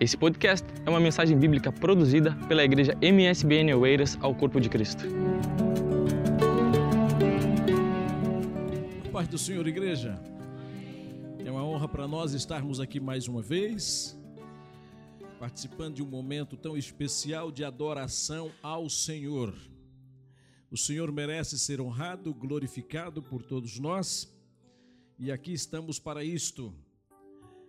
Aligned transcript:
Esse 0.00 0.16
podcast 0.16 0.66
é 0.84 0.90
uma 0.90 0.98
mensagem 0.98 1.38
bíblica 1.38 1.70
produzida 1.70 2.34
pela 2.48 2.64
igreja 2.64 2.98
MSBN 3.00 3.74
Oeiras 3.74 4.18
ao 4.20 4.34
Corpo 4.34 4.60
de 4.60 4.68
Cristo. 4.68 5.04
Paz 9.12 9.28
do 9.28 9.38
Senhor, 9.38 9.64
igreja. 9.68 10.20
É 11.44 11.50
uma 11.50 11.64
honra 11.64 11.86
para 11.86 12.08
nós 12.08 12.32
estarmos 12.32 12.80
aqui 12.80 12.98
mais 12.98 13.28
uma 13.28 13.40
vez, 13.40 14.18
participando 15.38 15.94
de 15.94 16.02
um 16.02 16.08
momento 16.08 16.56
tão 16.56 16.76
especial 16.76 17.52
de 17.52 17.62
adoração 17.62 18.50
ao 18.60 18.90
Senhor. 18.90 19.54
O 20.72 20.76
Senhor 20.76 21.12
merece 21.12 21.56
ser 21.56 21.80
honrado, 21.80 22.34
glorificado 22.34 23.22
por 23.22 23.44
todos 23.44 23.78
nós, 23.78 24.28
e 25.20 25.30
aqui 25.30 25.52
estamos 25.52 26.00
para 26.00 26.24
isto 26.24 26.74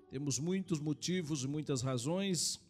temos 0.09 0.39
muitos 0.39 0.79
motivos 0.79 1.43
e 1.43 1.47
muitas 1.47 1.81
razões 1.81 2.61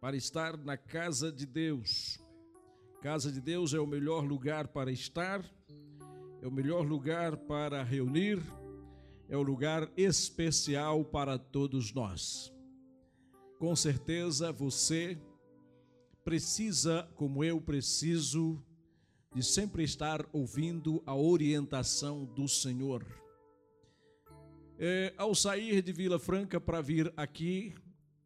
para 0.00 0.16
estar 0.16 0.56
na 0.56 0.76
casa 0.76 1.30
de 1.30 1.46
Deus. 1.46 2.18
Casa 3.02 3.30
de 3.30 3.40
Deus 3.40 3.74
é 3.74 3.78
o 3.80 3.86
melhor 3.86 4.24
lugar 4.24 4.68
para 4.68 4.90
estar, 4.90 5.44
é 6.40 6.46
o 6.46 6.50
melhor 6.50 6.86
lugar 6.86 7.36
para 7.36 7.82
reunir, 7.82 8.42
é 9.28 9.36
o 9.36 9.42
lugar 9.42 9.90
especial 9.96 11.04
para 11.04 11.38
todos 11.38 11.92
nós. 11.92 12.52
Com 13.58 13.76
certeza 13.76 14.50
você 14.50 15.18
precisa, 16.24 17.08
como 17.14 17.44
eu 17.44 17.60
preciso, 17.60 18.62
de 19.34 19.42
sempre 19.42 19.84
estar 19.84 20.26
ouvindo 20.32 21.02
a 21.06 21.14
orientação 21.14 22.24
do 22.24 22.48
Senhor 22.48 23.04
é, 24.78 25.14
ao 25.16 25.34
sair 25.34 25.82
de 25.82 25.92
Vila 25.92 26.18
Franca 26.18 26.60
para 26.60 26.80
vir 26.80 27.12
aqui, 27.16 27.74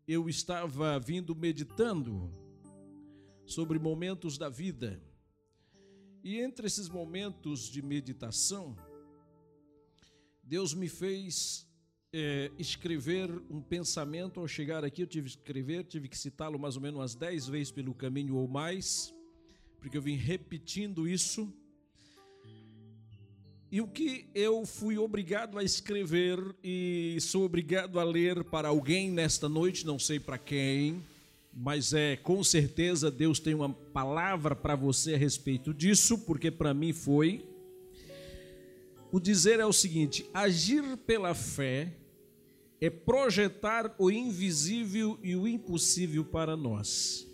eu 0.06 0.28
estava 0.28 0.98
vindo 0.98 1.34
meditando 1.34 2.32
sobre 3.46 3.78
momentos 3.78 4.36
da 4.36 4.48
vida. 4.48 5.00
E 6.24 6.38
entre 6.38 6.66
esses 6.66 6.88
momentos 6.88 7.70
de 7.70 7.80
meditação, 7.80 8.76
Deus 10.42 10.74
me 10.74 10.88
fez 10.88 11.68
é, 12.12 12.50
escrever 12.58 13.30
um 13.48 13.62
pensamento. 13.62 14.40
Ao 14.40 14.48
chegar 14.48 14.84
aqui, 14.84 15.02
eu 15.02 15.06
tive 15.06 15.30
que 15.30 15.36
escrever, 15.36 15.84
tive 15.84 16.08
que 16.08 16.18
citá-lo 16.18 16.58
mais 16.58 16.74
ou 16.74 16.82
menos 16.82 16.98
umas 16.98 17.14
dez 17.14 17.46
vezes 17.46 17.70
pelo 17.70 17.94
caminho 17.94 18.36
ou 18.36 18.48
mais, 18.48 19.14
porque 19.80 19.96
eu 19.96 20.02
vim 20.02 20.16
repetindo 20.16 21.06
isso. 21.06 21.52
E 23.72 23.80
o 23.80 23.86
que 23.86 24.26
eu 24.34 24.66
fui 24.66 24.98
obrigado 24.98 25.56
a 25.56 25.62
escrever 25.62 26.38
e 26.62 27.16
sou 27.20 27.44
obrigado 27.44 28.00
a 28.00 28.04
ler 28.04 28.42
para 28.42 28.66
alguém 28.66 29.12
nesta 29.12 29.48
noite, 29.48 29.86
não 29.86 29.96
sei 29.96 30.18
para 30.18 30.36
quem, 30.36 31.00
mas 31.54 31.92
é 31.92 32.16
com 32.16 32.42
certeza 32.42 33.12
Deus 33.12 33.38
tem 33.38 33.54
uma 33.54 33.70
palavra 33.70 34.56
para 34.56 34.74
você 34.74 35.14
a 35.14 35.16
respeito 35.16 35.72
disso, 35.72 36.18
porque 36.18 36.50
para 36.50 36.74
mim 36.74 36.92
foi. 36.92 37.44
O 39.12 39.20
dizer 39.20 39.60
é 39.60 39.66
o 39.66 39.72
seguinte: 39.72 40.26
agir 40.34 40.96
pela 41.06 41.32
fé 41.32 41.92
é 42.80 42.90
projetar 42.90 43.94
o 43.98 44.10
invisível 44.10 45.16
e 45.22 45.36
o 45.36 45.46
impossível 45.46 46.24
para 46.24 46.56
nós, 46.56 47.24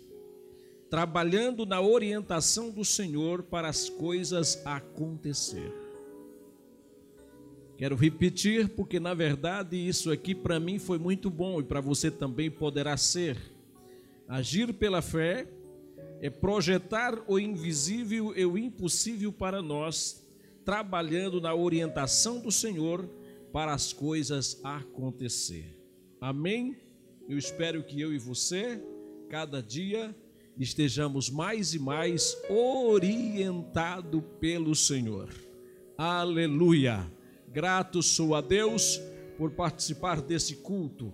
trabalhando 0.87 1.65
na 1.65 1.81
orientação 1.81 2.69
do 2.69 2.85
Senhor 2.85 3.41
para 3.41 3.69
as 3.69 3.89
coisas 3.89 4.61
acontecer. 4.63 5.86
Quero 7.77 7.95
repetir, 7.95 8.69
porque 8.69 8.99
na 8.99 9.13
verdade 9.13 9.77
isso 9.77 10.11
aqui 10.11 10.33
para 10.33 10.59
mim 10.59 10.79
foi 10.79 10.97
muito 10.97 11.29
bom 11.29 11.59
e 11.59 11.63
para 11.63 11.79
você 11.79 12.09
também 12.09 12.49
poderá 12.49 12.97
ser. 12.97 13.37
Agir 14.27 14.73
pela 14.73 14.99
fé 14.99 15.47
é 16.19 16.27
projetar 16.27 17.23
o 17.27 17.37
invisível 17.37 18.35
e 18.35 18.43
o 18.43 18.57
impossível 18.57 19.31
para 19.31 19.61
nós, 19.61 20.27
trabalhando 20.65 21.39
na 21.39 21.53
orientação 21.53 22.39
do 22.39 22.51
Senhor 22.51 23.07
para 23.53 23.73
as 23.73 23.93
coisas 23.93 24.59
acontecer. 24.63 25.79
Amém? 26.19 26.75
Eu 27.29 27.37
espero 27.37 27.83
que 27.83 28.01
eu 28.01 28.11
e 28.11 28.17
você, 28.17 28.81
cada 29.29 29.61
dia, 29.61 30.15
estejamos 30.57 31.29
mais 31.29 31.75
e 31.75 31.79
mais 31.79 32.35
orientado 32.49 34.21
pelo 34.39 34.73
Senhor. 34.73 35.29
Aleluia! 35.95 37.16
Grato 37.57 38.03
sou 38.03 38.35
a 38.35 38.41
Deus 38.41 39.01
por 39.35 39.49
participar 39.49 40.21
desse 40.21 40.57
culto. 40.57 41.11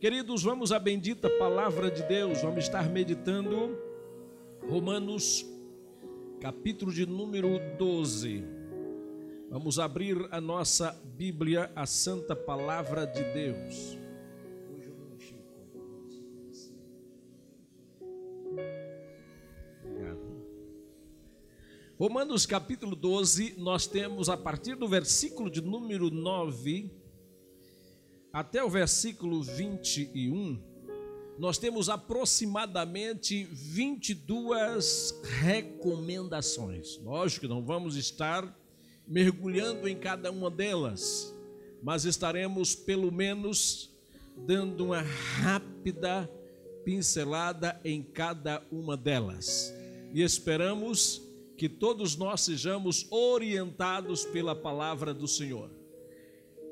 Queridos, 0.00 0.42
vamos 0.42 0.72
à 0.72 0.80
bendita 0.80 1.30
palavra 1.38 1.88
de 1.88 2.02
Deus. 2.02 2.42
Vamos 2.42 2.64
estar 2.64 2.90
meditando 2.90 3.78
Romanos, 4.68 5.46
capítulo 6.40 6.92
de 6.92 7.06
número 7.06 7.60
12. 7.78 8.44
Vamos 9.48 9.78
abrir 9.78 10.16
a 10.32 10.40
nossa 10.40 10.90
Bíblia, 11.16 11.70
a 11.76 11.86
santa 11.86 12.34
palavra 12.34 13.06
de 13.06 13.22
Deus. 13.32 13.99
Romanos 22.00 22.46
capítulo 22.46 22.96
12, 22.96 23.56
nós 23.58 23.86
temos 23.86 24.30
a 24.30 24.36
partir 24.38 24.74
do 24.74 24.88
versículo 24.88 25.50
de 25.50 25.60
número 25.60 26.10
9 26.10 26.90
até 28.32 28.64
o 28.64 28.70
versículo 28.70 29.42
21, 29.42 30.58
nós 31.38 31.58
temos 31.58 31.90
aproximadamente 31.90 33.44
22 33.52 35.20
recomendações. 35.42 36.96
Lógico 37.04 37.42
que 37.42 37.52
não 37.52 37.62
vamos 37.62 37.96
estar 37.96 38.50
mergulhando 39.06 39.86
em 39.86 39.94
cada 39.94 40.30
uma 40.30 40.50
delas, 40.50 41.36
mas 41.82 42.06
estaremos 42.06 42.74
pelo 42.74 43.12
menos 43.12 43.94
dando 44.46 44.86
uma 44.86 45.02
rápida 45.02 46.30
pincelada 46.82 47.78
em 47.84 48.02
cada 48.02 48.66
uma 48.72 48.96
delas. 48.96 49.70
E 50.14 50.22
esperamos 50.22 51.28
que 51.60 51.68
todos 51.68 52.16
nós 52.16 52.40
sejamos 52.40 53.06
orientados 53.10 54.24
pela 54.24 54.56
palavra 54.56 55.12
do 55.12 55.28
Senhor. 55.28 55.70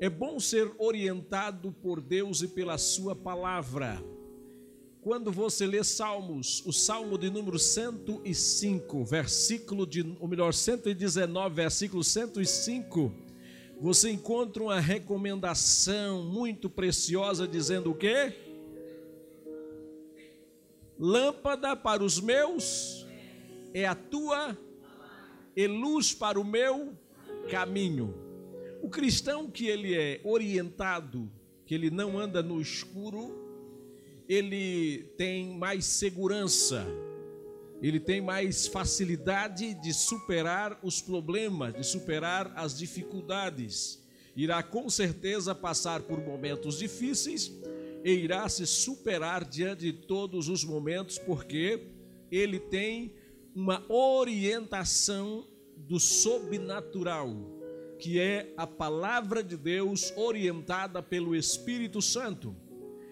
É 0.01 0.09
bom 0.09 0.39
ser 0.39 0.71
orientado 0.79 1.71
por 1.71 2.01
Deus 2.01 2.41
e 2.41 2.47
pela 2.47 2.75
Sua 2.75 3.15
palavra. 3.15 4.03
Quando 4.99 5.31
você 5.31 5.67
lê 5.67 5.83
Salmos, 5.83 6.65
o 6.65 6.73
Salmo 6.73 7.19
de 7.19 7.29
número 7.29 7.59
105, 7.59 9.05
versículo 9.05 9.85
de, 9.85 10.01
ou 10.19 10.27
melhor, 10.27 10.55
119, 10.55 11.53
versículo 11.53 12.03
105, 12.03 13.13
você 13.79 14.09
encontra 14.09 14.63
uma 14.63 14.79
recomendação 14.79 16.23
muito 16.23 16.67
preciosa 16.67 17.47
dizendo 17.47 17.91
o 17.91 17.95
quê? 17.95 18.35
Lâmpada 20.97 21.75
para 21.75 22.03
os 22.03 22.19
meus 22.19 23.05
é 23.71 23.85
a 23.85 23.93
tua 23.93 24.57
e 25.55 25.67
luz 25.67 26.13
para 26.13 26.39
o 26.39 26.43
meu 26.43 26.93
caminho. 27.49 28.13
O 28.81 28.89
cristão 28.89 29.49
que 29.49 29.67
ele 29.67 29.95
é 29.95 30.21
orientado, 30.23 31.29
que 31.65 31.75
ele 31.75 31.89
não 31.89 32.17
anda 32.17 32.41
no 32.41 32.61
escuro, 32.61 33.37
ele 34.27 35.11
tem 35.17 35.57
mais 35.57 35.85
segurança, 35.85 36.85
ele 37.81 37.99
tem 37.99 38.21
mais 38.21 38.67
facilidade 38.67 39.73
de 39.73 39.93
superar 39.93 40.79
os 40.83 41.01
problemas, 41.01 41.73
de 41.73 41.83
superar 41.83 42.53
as 42.55 42.77
dificuldades. 42.77 44.03
Irá 44.35 44.61
com 44.61 44.89
certeza 44.89 45.55
passar 45.55 46.03
por 46.03 46.19
momentos 46.19 46.77
difíceis 46.77 47.51
e 48.03 48.11
irá 48.11 48.47
se 48.47 48.65
superar 48.65 49.43
diante 49.43 49.91
de 49.91 49.93
todos 49.93 50.47
os 50.47 50.63
momentos, 50.63 51.17
porque 51.17 51.87
ele 52.31 52.59
tem 52.59 53.13
uma 53.55 53.83
orientação 53.91 55.47
do 55.75 55.99
sobrenatural, 55.99 57.35
que 57.97 58.19
é 58.19 58.53
a 58.55 58.67
palavra 58.67 59.43
de 59.43 59.57
Deus 59.57 60.13
orientada 60.15 61.01
pelo 61.01 61.35
Espírito 61.35 62.01
Santo. 62.01 62.55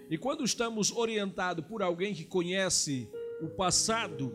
E 0.10 0.18
quando 0.18 0.44
estamos 0.44 0.92
orientados 0.92 1.66
por 1.66 1.82
alguém 1.82 2.14
que 2.14 2.24
conhece 2.24 3.10
o 3.42 3.48
passado, 3.48 4.34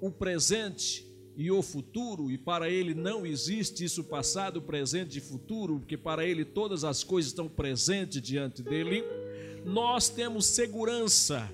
o 0.00 0.10
presente 0.10 1.06
e 1.36 1.50
o 1.50 1.62
futuro, 1.62 2.30
e 2.30 2.38
para 2.38 2.68
ele 2.68 2.94
não 2.94 3.24
existe 3.24 3.84
isso 3.84 4.04
passado, 4.04 4.62
presente 4.62 5.18
e 5.18 5.20
futuro, 5.20 5.78
porque 5.78 5.96
para 5.96 6.24
ele 6.24 6.44
todas 6.44 6.84
as 6.84 7.02
coisas 7.02 7.30
estão 7.30 7.48
presentes 7.48 8.20
diante 8.20 8.62
dele, 8.62 9.04
nós 9.64 10.08
temos 10.08 10.46
segurança, 10.46 11.48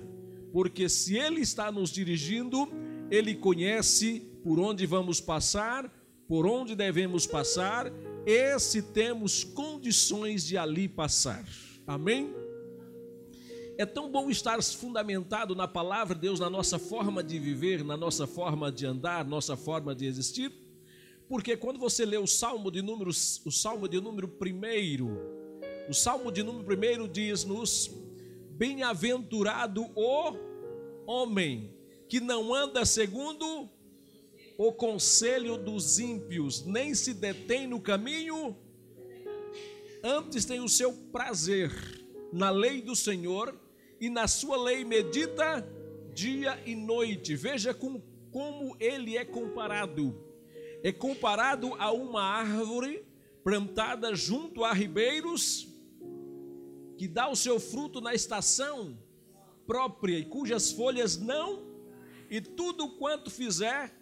porque 0.51 0.87
se 0.87 1.15
ele 1.17 1.41
está 1.41 1.71
nos 1.71 1.89
dirigindo, 1.89 2.67
ele 3.09 3.35
conhece 3.35 4.21
por 4.43 4.59
onde 4.59 4.85
vamos 4.85 5.19
passar, 5.19 5.91
por 6.27 6.45
onde 6.45 6.75
devemos 6.75 7.27
passar, 7.27 7.91
e 8.25 8.59
se 8.59 8.81
temos 8.81 9.43
condições 9.43 10.45
de 10.45 10.57
ali 10.57 10.87
passar. 10.87 11.45
Amém? 11.85 12.33
É 13.77 13.85
tão 13.85 14.09
bom 14.09 14.29
estar 14.29 14.61
fundamentado 14.63 15.53
na 15.53 15.67
palavra 15.67 16.15
de 16.15 16.21
Deus, 16.21 16.39
na 16.39 16.49
nossa 16.49 16.79
forma 16.79 17.21
de 17.21 17.37
viver, 17.37 17.83
na 17.83 17.97
nossa 17.97 18.25
forma 18.25 18.71
de 18.71 18.85
andar, 18.85 19.25
nossa 19.25 19.57
forma 19.57 19.93
de 19.93 20.05
existir. 20.05 20.51
Porque 21.27 21.57
quando 21.57 21.77
você 21.77 22.05
lê 22.05 22.17
o 22.17 22.27
Salmo 22.27 22.71
de 22.71 22.81
número, 22.81 23.09
o 23.09 23.51
Salmo 23.51 23.87
de 23.87 23.99
número 23.99 24.27
primeiro, 24.27 25.19
o 25.89 25.93
Salmo 25.93 26.31
de 26.31 26.41
número 26.41 26.63
primeiro 26.63 27.07
diz-nos: 27.07 27.91
Bem-aventurado 28.51 29.85
o 29.93 30.35
homem 31.05 31.74
que 32.07 32.19
não 32.19 32.53
anda 32.53 32.85
segundo 32.85 33.69
o 34.57 34.71
conselho 34.71 35.57
dos 35.57 35.99
ímpios, 35.99 36.65
nem 36.65 36.93
se 36.93 37.13
detém 37.13 37.67
no 37.67 37.79
caminho, 37.79 38.55
antes 40.03 40.45
tem 40.45 40.59
o 40.59 40.69
seu 40.69 40.93
prazer 41.11 41.71
na 42.31 42.49
lei 42.49 42.81
do 42.81 42.95
Senhor 42.95 43.59
e 43.99 44.09
na 44.09 44.27
sua 44.27 44.57
lei 44.57 44.85
medita 44.85 45.67
dia 46.13 46.61
e 46.65 46.75
noite. 46.75 47.35
Veja 47.35 47.73
com, 47.73 48.01
como 48.31 48.75
ele 48.79 49.17
é 49.17 49.25
comparado. 49.25 50.15
É 50.83 50.91
comparado 50.91 51.73
a 51.75 51.91
uma 51.91 52.21
árvore 52.21 53.05
plantada 53.43 54.15
junto 54.15 54.63
a 54.63 54.73
ribeiros, 54.73 55.67
que 56.97 57.07
dá 57.07 57.29
o 57.29 57.35
seu 57.35 57.59
fruto 57.59 57.99
na 57.99 58.13
estação 58.13 58.97
própria 59.67 60.17
e 60.17 60.25
cujas 60.25 60.71
folhas 60.71 61.17
não, 61.17 61.74
e 62.29 62.41
tudo 62.41 62.89
quanto 62.89 63.29
fizer. 63.29 63.93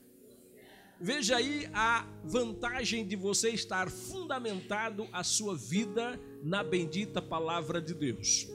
Veja 0.99 1.37
aí 1.37 1.69
a 1.73 2.07
vantagem 2.23 3.05
de 3.05 3.15
você 3.15 3.49
estar 3.49 3.89
fundamentado 3.89 5.07
a 5.11 5.23
sua 5.23 5.55
vida 5.55 6.19
na 6.41 6.63
bendita 6.63 7.21
palavra 7.21 7.81
de 7.81 7.93
Deus. 7.93 8.47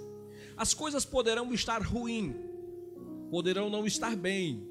As 0.57 0.73
coisas 0.73 1.05
poderão 1.05 1.53
estar 1.53 1.83
ruins, 1.83 2.35
poderão 3.31 3.69
não 3.69 3.87
estar 3.87 4.17
bem, 4.17 4.67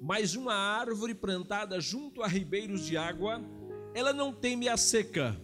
mas 0.00 0.34
uma 0.34 0.54
árvore 0.54 1.14
plantada 1.14 1.80
junto 1.80 2.22
a 2.22 2.26
ribeiros 2.26 2.84
de 2.84 2.96
água, 2.96 3.42
ela 3.94 4.12
não 4.12 4.32
teme 4.32 4.68
a 4.68 4.76
seca, 4.76 5.40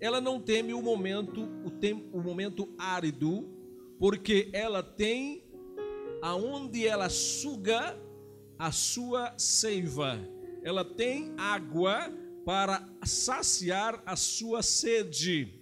ela 0.00 0.20
não 0.20 0.40
teme 0.40 0.74
o 0.74 0.82
momento, 0.82 1.48
o, 1.64 1.70
tempo, 1.70 2.16
o 2.16 2.20
momento 2.20 2.68
árido, 2.76 3.48
porque 3.98 4.50
ela 4.52 4.82
tem 4.82 5.41
aonde 6.22 6.86
ela 6.86 7.08
suga 7.08 7.98
a 8.56 8.70
sua 8.70 9.36
seiva, 9.36 10.16
ela 10.62 10.84
tem 10.84 11.34
água 11.36 12.10
para 12.44 12.88
saciar 13.04 14.00
a 14.06 14.14
sua 14.14 14.62
sede. 14.62 15.60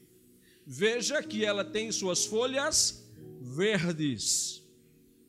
Veja 0.67 1.23
que 1.23 1.45
ela 1.45 1.65
tem 1.65 1.91
suas 1.91 2.27
folhas 2.27 3.11
verdes. 3.41 4.63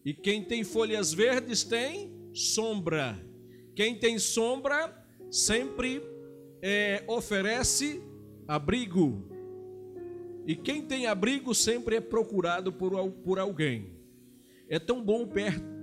E 0.03 0.13
quem 0.13 0.43
tem 0.43 0.65
folhas 0.65 1.13
verdes 1.13 1.63
tem 1.63 2.11
sombra. 2.33 3.17
Quem 3.73 3.97
tem 3.97 4.19
sombra 4.19 4.93
sempre 5.29 6.01
é, 6.61 7.03
oferece 7.07 8.03
abrigo. 8.45 9.23
E 10.45 10.55
quem 10.55 10.81
tem 10.81 11.07
abrigo 11.07 11.55
sempre 11.55 11.95
é 11.95 12.01
procurado 12.01 12.73
por, 12.73 13.09
por 13.23 13.39
alguém. 13.39 14.00
É 14.71 14.79
tão 14.79 15.03
bom 15.03 15.27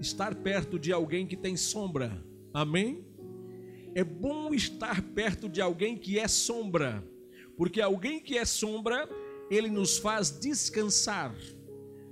estar 0.00 0.34
perto 0.36 0.78
de 0.78 0.94
alguém 0.94 1.26
que 1.26 1.36
tem 1.36 1.58
sombra. 1.58 2.24
Amém? 2.54 3.04
É 3.94 4.02
bom 4.02 4.54
estar 4.54 5.02
perto 5.02 5.46
de 5.46 5.60
alguém 5.60 5.94
que 5.94 6.18
é 6.18 6.26
sombra. 6.26 7.06
Porque 7.54 7.82
alguém 7.82 8.18
que 8.18 8.38
é 8.38 8.46
sombra 8.46 9.06
ele 9.50 9.68
nos 9.68 9.98
faz 9.98 10.30
descansar. 10.30 11.36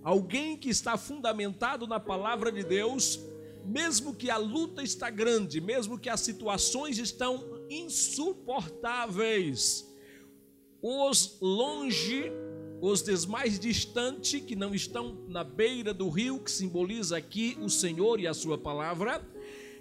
Alguém 0.03 0.55
que 0.55 0.69
está 0.69 0.99
fundamentado 0.99 1.87
na 1.87 1.99
palavra 1.99 2.53
de 2.53 2.63
Deus, 2.63 3.25
mesmo 3.65 4.15
que 4.15 4.29
a 4.29 4.37
luta 4.37 4.83
está 4.83 5.09
grande, 5.09 5.63
mesmo 5.63 5.99
que 5.99 6.11
as 6.11 6.21
situações 6.21 6.99
estão 6.99 7.65
insuportáveis, 7.71 9.91
os 10.83 11.39
longe, 11.41 12.31
os 12.81 13.27
mais 13.27 13.59
distantes, 13.59 14.41
que 14.43 14.55
não 14.55 14.75
estão 14.75 15.25
na 15.29 15.43
beira 15.43 15.95
do 15.95 16.09
rio, 16.09 16.39
que 16.39 16.51
simboliza 16.51 17.17
aqui 17.17 17.57
o 17.61 17.69
Senhor 17.69 18.21
e 18.21 18.27
a 18.27 18.35
sua 18.35 18.59
palavra, 18.59 19.27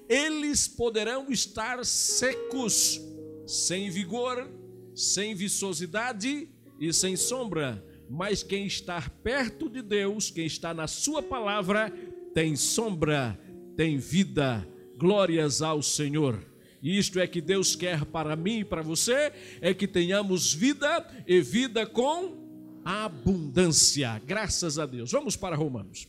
eles 0.07 0.67
poderão 0.67 1.31
estar 1.31 1.83
secos, 1.85 3.01
sem 3.45 3.89
vigor, 3.89 4.49
sem 4.93 5.35
viçosidade, 5.35 6.49
e 6.79 6.91
sem 6.91 7.15
sombra, 7.15 7.83
mas 8.09 8.43
quem 8.43 8.65
está 8.65 9.01
perto 9.23 9.69
de 9.69 9.81
Deus, 9.81 10.29
quem 10.29 10.45
está 10.45 10.73
na 10.73 10.87
Sua 10.87 11.21
palavra, 11.21 11.91
tem 12.33 12.55
sombra, 12.55 13.39
tem 13.75 13.97
vida. 13.97 14.67
Glórias 14.97 15.61
ao 15.61 15.81
Senhor. 15.81 16.41
Isto 16.81 17.19
é 17.19 17.27
que 17.27 17.41
Deus 17.41 17.75
quer 17.75 18.05
para 18.05 18.35
mim 18.35 18.59
e 18.59 18.65
para 18.65 18.81
você, 18.81 19.33
é 19.59 19.73
que 19.73 19.87
tenhamos 19.87 20.53
vida 20.53 21.05
e 21.27 21.41
vida 21.41 21.85
com 21.85 22.44
abundância. 22.85 24.21
Graças 24.23 24.77
a 24.77 24.85
Deus. 24.85 25.11
Vamos 25.11 25.35
para 25.35 25.55
Romanos. 25.55 26.07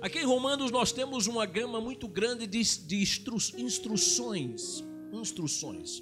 Aqui 0.00 0.20
em 0.20 0.24
Romanos 0.24 0.70
nós 0.70 0.92
temos 0.92 1.26
uma 1.26 1.44
gama 1.44 1.80
muito 1.80 2.06
grande 2.06 2.46
de, 2.46 2.62
de 2.62 2.96
instru, 3.02 3.36
instruções. 3.56 4.84
Instruções. 5.12 6.00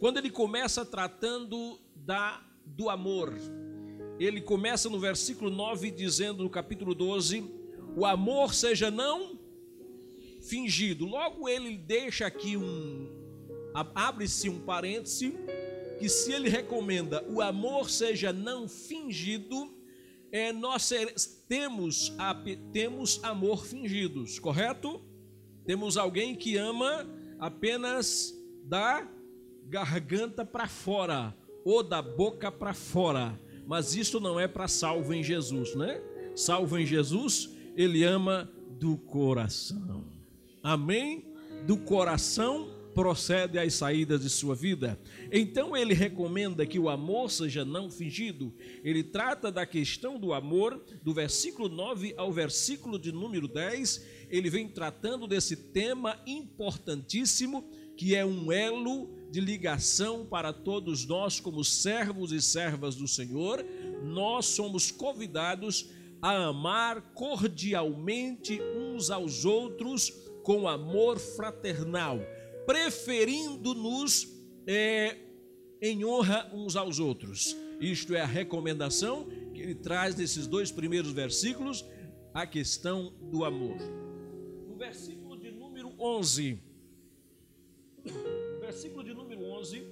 Quando 0.00 0.18
ele 0.18 0.30
começa 0.30 0.84
tratando 0.84 1.78
da 1.94 2.44
do 2.76 2.90
amor. 2.90 3.32
Ele 4.18 4.40
começa 4.40 4.90
no 4.90 4.98
versículo 4.98 5.50
9 5.50 5.90
dizendo 5.90 6.42
no 6.42 6.50
capítulo 6.50 6.94
12: 6.94 7.44
"O 7.96 8.04
amor 8.04 8.52
seja 8.52 8.90
não 8.90 9.38
fingido". 10.40 11.06
Logo 11.06 11.48
ele 11.48 11.76
deixa 11.76 12.26
aqui 12.26 12.56
um 12.56 13.16
abre-se 13.94 14.48
um 14.48 14.58
parêntese 14.58 15.34
que 15.98 16.08
se 16.08 16.32
ele 16.32 16.48
recomenda 16.48 17.24
o 17.28 17.40
amor 17.40 17.90
seja 17.90 18.32
não 18.32 18.68
fingido, 18.68 19.74
é, 20.30 20.52
nós 20.52 20.90
temos, 21.48 22.12
temos 22.72 23.20
amor 23.22 23.66
fingidos, 23.66 24.38
correto? 24.38 25.02
Temos 25.64 25.96
alguém 25.96 26.34
que 26.34 26.56
ama 26.56 27.06
apenas 27.38 28.34
da 28.64 29.06
garganta 29.64 30.44
para 30.44 30.66
fora, 30.68 31.34
ou 31.64 31.82
da 31.82 32.00
boca 32.00 32.50
para 32.50 32.72
fora. 32.72 33.38
Mas 33.66 33.94
isso 33.94 34.18
não 34.18 34.40
é 34.40 34.48
para 34.48 34.68
salvo 34.68 35.12
em 35.12 35.22
Jesus, 35.22 35.74
né? 35.74 36.00
Salvo 36.34 36.78
em 36.78 36.86
Jesus, 36.86 37.50
ele 37.76 38.02
ama 38.04 38.50
do 38.78 38.96
coração. 38.96 40.04
Amém? 40.62 41.26
Do 41.66 41.76
coração 41.76 42.77
procede 42.98 43.60
às 43.60 43.74
saídas 43.74 44.22
de 44.22 44.28
sua 44.28 44.56
vida. 44.56 44.98
Então 45.30 45.76
ele 45.76 45.94
recomenda 45.94 46.66
que 46.66 46.80
o 46.80 46.88
amor 46.88 47.30
seja 47.30 47.64
não 47.64 47.88
fingido. 47.88 48.52
Ele 48.82 49.04
trata 49.04 49.52
da 49.52 49.64
questão 49.64 50.18
do 50.18 50.32
amor, 50.32 50.82
do 51.00 51.14
versículo 51.14 51.68
9 51.68 52.14
ao 52.16 52.32
versículo 52.32 52.98
de 52.98 53.12
número 53.12 53.46
10. 53.46 54.04
Ele 54.28 54.50
vem 54.50 54.66
tratando 54.66 55.28
desse 55.28 55.54
tema 55.54 56.20
importantíssimo, 56.26 57.70
que 57.96 58.16
é 58.16 58.26
um 58.26 58.50
elo 58.50 59.08
de 59.30 59.40
ligação 59.40 60.26
para 60.26 60.52
todos 60.52 61.06
nós, 61.06 61.38
como 61.38 61.62
servos 61.62 62.32
e 62.32 62.42
servas 62.42 62.96
do 62.96 63.06
Senhor, 63.06 63.64
nós 64.02 64.46
somos 64.46 64.90
convidados 64.90 65.88
a 66.20 66.46
amar 66.46 67.12
cordialmente 67.14 68.60
uns 68.74 69.08
aos 69.08 69.44
outros 69.44 70.12
com 70.42 70.66
amor 70.66 71.18
fraternal, 71.18 72.18
preferindo-nos 72.68 74.28
é, 74.66 75.16
em 75.80 76.04
honra 76.04 76.50
uns 76.52 76.76
aos 76.76 76.98
outros. 76.98 77.56
Isto 77.80 78.14
é 78.14 78.20
a 78.20 78.26
recomendação 78.26 79.26
que 79.54 79.62
ele 79.62 79.74
traz 79.74 80.14
nesses 80.14 80.46
dois 80.46 80.70
primeiros 80.70 81.12
versículos, 81.12 81.82
a 82.34 82.46
questão 82.46 83.14
do 83.32 83.42
amor. 83.42 83.78
No 84.68 84.76
versículo 84.76 85.38
de 85.38 85.50
número 85.50 85.94
11 85.98 86.68
versículo 88.60 89.02
de 89.02 89.14
número 89.14 89.44
11, 89.44 89.82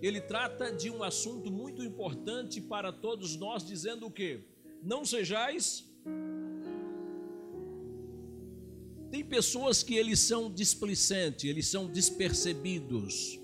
ele 0.00 0.20
trata 0.20 0.72
de 0.72 0.88
um 0.90 1.02
assunto 1.02 1.52
muito 1.52 1.82
importante 1.82 2.58
para 2.58 2.90
todos 2.90 3.36
nós, 3.36 3.62
dizendo 3.62 4.06
o 4.06 4.10
que? 4.10 4.40
Não 4.82 5.04
sejais. 5.04 5.84
Tem 9.14 9.22
pessoas 9.22 9.80
que 9.80 9.94
eles 9.94 10.18
são 10.18 10.50
displicentes, 10.50 11.44
eles 11.44 11.68
são 11.68 11.86
despercebidos, 11.86 13.38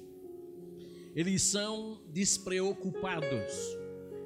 eles 1.15 1.43
são 1.43 2.03
despreocupados. 2.09 3.53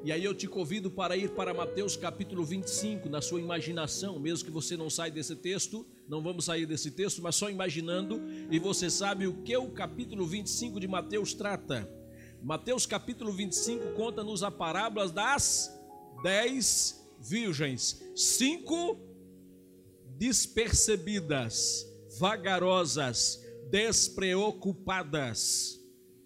E 0.02 0.10
aí 0.10 0.24
eu 0.24 0.34
te 0.34 0.48
convido 0.48 0.90
para 0.90 1.18
ir 1.18 1.32
para 1.32 1.52
Mateus 1.52 1.98
capítulo 1.98 2.46
25, 2.46 3.10
na 3.10 3.20
sua 3.20 3.42
imaginação, 3.42 4.18
mesmo 4.18 4.46
que 4.46 4.50
você 4.50 4.74
não 4.74 4.88
saia 4.88 5.12
desse 5.12 5.36
texto, 5.36 5.86
não 6.08 6.22
vamos 6.22 6.46
sair 6.46 6.64
desse 6.64 6.90
texto, 6.90 7.20
mas 7.20 7.36
só 7.36 7.50
imaginando, 7.50 8.22
e 8.50 8.58
você 8.58 8.88
sabe 8.88 9.26
o 9.26 9.42
que 9.42 9.54
o 9.54 9.68
capítulo 9.68 10.26
25 10.26 10.80
de 10.80 10.88
Mateus 10.88 11.34
trata. 11.34 11.86
Mateus 12.42 12.86
capítulo 12.86 13.30
25 13.30 13.92
conta-nos 13.92 14.42
a 14.42 14.50
parábola 14.50 15.10
das 15.10 15.70
dez 16.22 17.06
virgens, 17.20 18.02
cinco 18.16 18.98
despercebidas, 20.24 21.86
vagarosas, 22.18 23.44
despreocupadas, 23.70 25.78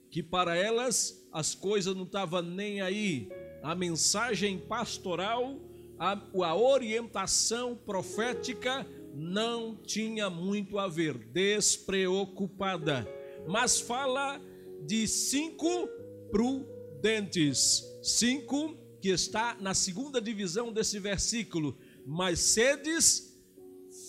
que 0.08 0.22
para 0.22 0.56
elas 0.56 1.26
as 1.32 1.52
coisas 1.52 1.96
não 1.96 2.04
estavam 2.04 2.42
nem 2.42 2.80
aí. 2.80 3.28
A 3.60 3.74
mensagem 3.74 4.56
pastoral, 4.56 5.60
a, 5.98 6.12
a 6.12 6.54
orientação 6.54 7.74
profética 7.74 8.86
não 9.12 9.74
tinha 9.74 10.30
muito 10.30 10.78
a 10.78 10.86
ver, 10.86 11.18
despreocupada. 11.32 13.04
Mas 13.48 13.80
fala 13.80 14.40
de 14.86 15.08
cinco 15.08 15.88
prudentes, 16.30 17.82
cinco 18.00 18.78
que 19.02 19.08
está 19.08 19.56
na 19.60 19.74
segunda 19.74 20.20
divisão 20.20 20.72
desse 20.72 21.00
versículo, 21.00 21.76
mas 22.06 22.38
sedes 22.38 23.27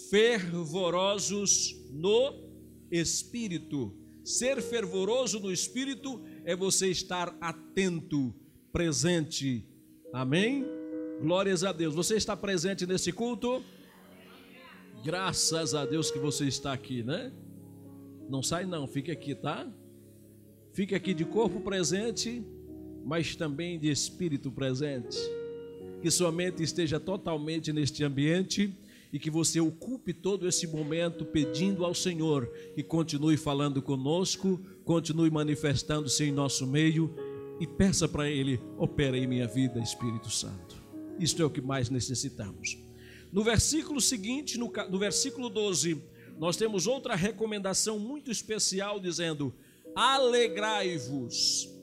fervorosos 0.10 1.75
no 1.92 2.34
espírito. 2.92 3.96
Ser 4.24 4.62
fervoroso 4.62 5.39
no 5.39 5.51
espírito 5.51 6.22
é 6.44 6.56
você 6.56 6.88
estar 6.89 7.36
atento, 7.39 8.34
presente. 8.72 9.66
Amém? 10.13 10.66
Glórias 11.22 11.63
a 11.63 11.72
Deus. 11.72 11.96
Você 11.96 12.16
está 12.16 12.36
presente 12.36 12.86
nesse 12.86 13.12
culto? 13.12 13.63
Graças 15.04 15.74
a 15.74 15.86
Deus 15.86 16.12
que 16.12 16.20
você 16.20 16.46
está 16.48 16.74
aqui, 16.74 17.04
né? 17.04 17.32
Não 18.30 18.44
sai 18.44 18.66
não, 18.66 18.88
fique 18.88 19.12
aqui, 19.12 19.34
tá? 19.34 19.68
Fique 20.74 20.94
aqui 20.94 21.13
de 21.13 21.25
corpo 21.25 21.62
presente, 21.62 22.44
mas 23.06 23.36
também 23.36 23.80
de 23.80 23.89
espírito 23.89 24.51
presente. 24.51 25.18
Que 26.01 26.12
sua 26.12 26.32
mente 26.32 26.62
esteja 26.62 27.00
totalmente 27.00 27.74
neste 27.74 28.04
ambiente 28.04 28.74
e 29.12 29.20
que 29.20 29.30
você 29.30 29.60
ocupe 29.60 30.13
todo 30.13 30.48
esse 30.48 30.68
momento 30.68 31.25
pedindo 31.25 31.84
ao 31.84 31.94
Senhor 31.94 32.48
que 32.75 32.84
continue 32.84 33.38
falando 33.38 33.82
conosco, 33.82 34.60
continue 34.84 35.32
manifestando-se 35.32 36.24
em 36.24 36.32
nosso 36.32 36.68
meio 36.68 37.16
e 37.60 37.66
peça 37.66 38.08
para 38.08 38.30
Ele: 38.30 38.60
opera 38.78 39.18
em 39.18 39.28
minha 39.28 39.48
vida, 39.48 39.80
Espírito 39.80 40.30
Santo. 40.30 40.82
Isto 41.20 41.42
é 41.42 41.46
o 41.46 41.50
que 41.50 41.62
mais 41.62 41.89
necessitamos. 41.89 42.78
No 43.32 43.44
versículo 43.44 44.00
seguinte, 44.00 44.58
no, 44.58 44.72
no 44.89 45.00
versículo 45.00 45.50
12, 45.50 46.01
nós 46.38 46.56
temos 46.56 46.88
outra 46.88 47.16
recomendação 47.16 48.00
muito 48.00 48.32
especial 48.32 49.00
dizendo: 49.00 49.54
alegrai-vos 49.96 51.78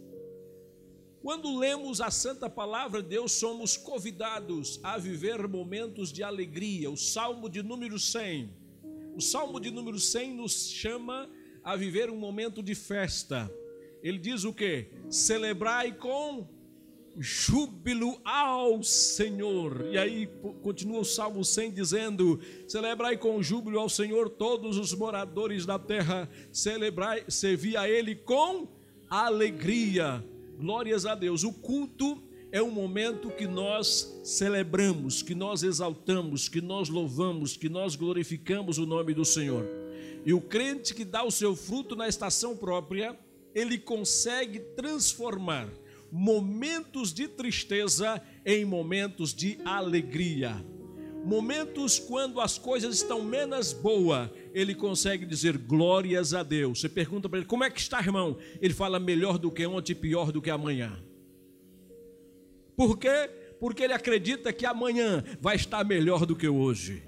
quando 1.23 1.59
lemos 1.59 2.01
a 2.01 2.11
santa 2.11 2.49
palavra 2.49 3.03
de 3.03 3.09
Deus, 3.09 3.33
somos 3.33 3.77
convidados 3.77 4.79
a 4.83 4.97
viver 4.99 5.47
momentos 5.49 6.13
de 6.13 6.23
alegria. 6.23 6.91
O 6.91 6.97
Salmo 6.97 7.49
de 7.49 7.63
número 7.63 7.99
100. 7.99 8.51
O 9.17 9.21
Salmo 9.21 9.59
de 9.59 9.71
número 9.71 9.99
100 9.99 10.35
nos 10.35 10.69
chama 10.69 11.29
a 11.65 11.75
viver 11.75 12.11
um 12.11 12.17
momento 12.17 12.63
de 12.63 12.75
festa. 12.75 13.51
Ele 14.03 14.19
diz 14.19 14.45
o 14.45 14.53
que? 14.53 14.89
Celebrai 15.11 15.93
com 15.97 16.47
júbilo 17.19 18.21
ao 18.25 18.83
Senhor. 18.83 19.89
E 19.91 19.99
aí 19.99 20.29
continua 20.63 21.01
o 21.01 21.05
Salmo 21.05 21.45
100 21.45 21.73
dizendo: 21.73 22.39
Celebrai 22.69 23.17
com 23.17 23.43
júbilo 23.43 23.81
ao 23.81 23.89
Senhor 23.89 24.29
todos 24.29 24.77
os 24.77 24.93
moradores 24.93 25.65
da 25.65 25.79
terra, 25.79 26.29
celebrai, 26.53 27.25
servi 27.29 27.77
a 27.77 27.89
Ele 27.89 28.15
com 28.15 28.69
alegria 29.09 30.23
Glórias 30.59 31.05
a 31.05 31.15
Deus. 31.15 31.45
O 31.45 31.53
culto 31.53 32.23
é 32.51 32.63
um 32.63 32.71
momento 32.71 33.31
que 33.31 33.47
nós 33.47 34.21
celebramos, 34.25 35.23
que 35.23 35.35
nós 35.35 35.63
exaltamos, 35.63 36.49
que 36.49 36.61
nós 36.61 36.89
louvamos, 36.89 37.57
que 37.57 37.69
nós 37.69 37.97
glorificamos 37.97 38.79
o 38.79 38.87
nome 38.87 39.13
do 39.13 39.25
Senhor. 39.25 39.67
E 40.25 40.33
o 40.33 40.41
crente 40.41 40.95
que 40.95 41.05
dá 41.05 41.23
o 41.23 41.31
seu 41.31 41.55
fruto 41.55 41.95
na 41.95 42.09
estação 42.09 42.57
própria, 42.57 43.19
ele 43.55 43.79
consegue 43.79 44.61
transformar 44.77 45.69
momentos 46.11 47.13
de 47.13 47.29
tristeza 47.29 48.23
em 48.45 48.65
momentos 48.65 49.35
de 49.35 49.59
alegria 49.65 50.65
momentos 51.27 51.99
quando 51.99 52.41
as 52.41 52.57
coisas 52.57 52.95
estão 52.95 53.21
menos 53.21 53.73
boas, 53.73 54.31
ele 54.55 54.77
consegue 54.77 55.27
dizer 55.27 55.59
glórias 55.59 56.33
a 56.33 56.45
Deus. 56.45 56.81
Você 56.81 56.89
pergunta 56.89 57.29
para 57.29 57.41
ele, 57.41 57.49
como 57.49 57.65
é 57.65 57.71
que 57.71 57.81
está, 57.81 57.99
irmão? 57.99 58.39
Ele 58.61 58.73
fala 58.73 59.01
melhor 59.01 59.37
do 59.37 59.51
que 59.51 59.67
ontem, 59.67 59.93
pior 59.93 60.31
do 60.31 60.41
que 60.41 60.51
amanhã. 60.51 61.03
Por 62.77 62.97
quê? 62.97 63.29
Porque 63.59 63.83
ele 63.83 63.93
acredita 63.93 64.53
que 64.53 64.65
amanhã 64.65 65.25
vai 65.41 65.57
estar 65.57 65.85
melhor 65.85 66.25
do 66.25 66.37
que 66.37 66.47
hoje 66.47 67.03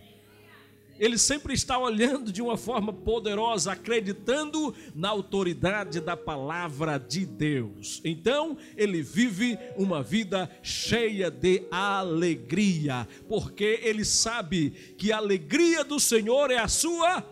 ele 0.98 1.18
sempre 1.18 1.54
está 1.54 1.78
olhando 1.78 2.32
de 2.32 2.42
uma 2.42 2.56
forma 2.56 2.92
poderosa, 2.92 3.72
acreditando 3.72 4.74
na 4.94 5.08
autoridade 5.08 6.00
da 6.00 6.16
palavra 6.16 6.98
de 6.98 7.24
Deus. 7.24 8.00
Então, 8.04 8.56
ele 8.76 9.02
vive 9.02 9.58
uma 9.76 10.02
vida 10.02 10.50
cheia 10.62 11.30
de 11.30 11.62
alegria, 11.70 13.06
porque 13.28 13.80
ele 13.82 14.04
sabe 14.04 14.70
que 14.96 15.12
a 15.12 15.18
alegria 15.18 15.84
do 15.84 16.00
Senhor 16.00 16.50
é 16.50 16.58
a 16.58 16.68
sua 16.68 17.24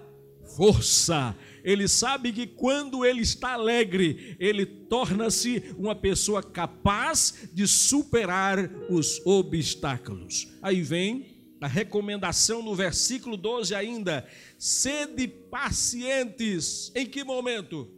força. 0.57 1.37
Ele 1.65 1.89
sabe 1.89 2.33
que 2.33 2.47
quando 2.47 3.05
ele 3.05 3.23
está 3.23 3.55
alegre, 3.55 4.37
ele 4.39 4.65
torna-se 4.65 5.75
uma 5.77 5.97
pessoa 5.97 6.43
capaz 6.43 7.49
de 7.53 7.67
superar 7.67 8.71
os 8.89 9.21
obstáculos. 9.27 10.49
Aí 10.63 10.81
vem 10.83 11.36
a 11.61 11.67
recomendação 11.67 12.63
no 12.63 12.75
versículo 12.75 13.37
12 13.37 13.75
ainda: 13.75 14.29
sede 14.59 15.27
pacientes. 15.27 16.93
Em 16.95 17.07
que 17.07 17.25
momento? 17.25 17.91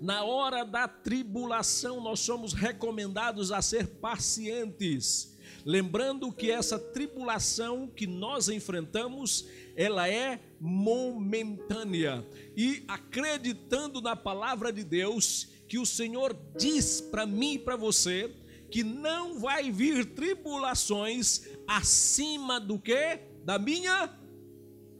Na 0.00 0.24
hora 0.24 0.64
da 0.64 0.86
tribulação, 0.86 2.02
nós 2.02 2.20
somos 2.20 2.52
recomendados 2.52 3.50
a 3.50 3.62
ser 3.62 3.86
pacientes. 3.86 5.34
Lembrando 5.64 6.30
que 6.30 6.50
essa 6.50 6.78
tribulação 6.78 7.88
que 7.88 8.06
nós 8.06 8.48
enfrentamos, 8.48 9.48
ela 9.74 10.08
é 10.08 10.40
momentânea. 10.60 12.24
E 12.56 12.84
acreditando 12.86 14.00
na 14.00 14.14
palavra 14.14 14.72
de 14.72 14.84
Deus, 14.84 15.48
que 15.66 15.78
o 15.78 15.86
Senhor 15.86 16.36
diz 16.56 17.00
para 17.00 17.26
mim 17.26 17.54
e 17.54 17.58
para 17.58 17.74
você, 17.74 18.32
que 18.70 18.82
não 18.82 19.38
vai 19.38 19.70
vir 19.70 20.04
tribulações 20.04 21.42
acima 21.66 22.60
do 22.60 22.78
que? 22.78 23.20
Da 23.44 23.58
minha 23.58 24.10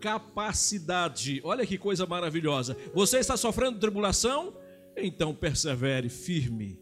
capacidade. 0.01 1.41
Olha 1.45 1.67
que 1.67 1.79
coisa 1.79 2.07
maravilhosa. 2.07 2.77
Você 2.95 3.19
está 3.19 3.37
sofrendo 3.37 3.79
tribulação? 3.79 4.55
Então 4.97 5.35
persevere 5.35 6.09
firme. 6.09 6.81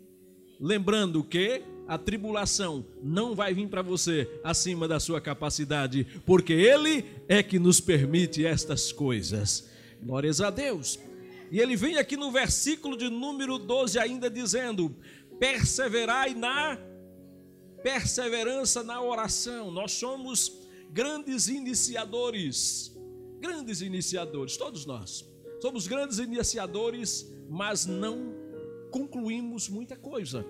Lembrando 0.60 1.24
que 1.24 1.62
a 1.86 1.98
tribulação 1.98 2.86
não 3.02 3.34
vai 3.34 3.52
vir 3.52 3.68
para 3.68 3.82
você 3.82 4.28
acima 4.42 4.88
da 4.88 4.98
sua 4.98 5.20
capacidade, 5.20 6.06
porque 6.24 6.52
Ele 6.52 7.04
é 7.28 7.42
que 7.42 7.58
nos 7.58 7.80
permite 7.80 8.44
estas 8.46 8.92
coisas. 8.92 9.68
Glórias 10.02 10.40
a 10.40 10.50
Deus. 10.50 10.98
E 11.50 11.60
ele 11.60 11.76
vem 11.76 11.98
aqui 11.98 12.16
no 12.16 12.32
versículo 12.32 12.96
de 12.96 13.08
número 13.08 13.58
12 13.58 13.98
ainda 13.98 14.28
dizendo: 14.30 14.94
perseverai 15.38 16.34
na 16.34 16.78
perseverança 17.82 18.82
na 18.82 19.02
oração. 19.02 19.70
Nós 19.70 19.92
somos 19.92 20.66
grandes 20.90 21.48
iniciadores, 21.48 22.96
grandes 23.40 23.80
iniciadores, 23.82 24.56
todos 24.56 24.86
nós. 24.86 25.28
Somos 25.60 25.86
grandes 25.86 26.18
iniciadores, 26.18 27.30
mas 27.48 27.84
não 27.84 28.34
concluímos 28.90 29.68
muita 29.68 29.96
coisa. 29.96 30.46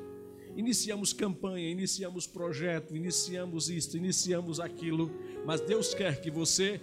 Iniciamos 0.56 1.12
campanha, 1.12 1.68
iniciamos 1.68 2.26
projeto, 2.26 2.96
iniciamos 2.96 3.68
isto, 3.68 3.96
iniciamos 3.96 4.60
aquilo, 4.60 5.10
mas 5.44 5.60
Deus 5.60 5.92
quer 5.94 6.20
que 6.20 6.30
você 6.30 6.80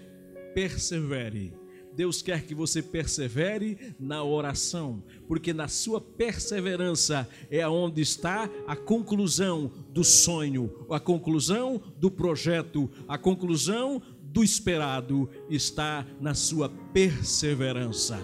persevere 0.53 1.60
Deus 1.95 2.21
quer 2.21 2.45
que 2.45 2.55
você 2.55 2.81
persevere 2.81 3.95
na 3.99 4.23
oração, 4.23 5.03
porque 5.27 5.53
na 5.53 5.67
sua 5.67 5.99
perseverança 5.99 7.27
é 7.49 7.67
onde 7.67 8.01
está 8.01 8.49
a 8.65 8.75
conclusão 8.75 9.71
do 9.89 10.03
sonho, 10.03 10.85
a 10.89 10.99
conclusão 10.99 11.81
do 11.97 12.09
projeto, 12.09 12.89
a 13.07 13.17
conclusão 13.17 14.01
do 14.21 14.43
esperado 14.43 15.29
está 15.49 16.05
na 16.19 16.33
sua 16.33 16.69
perseverança. 16.69 18.19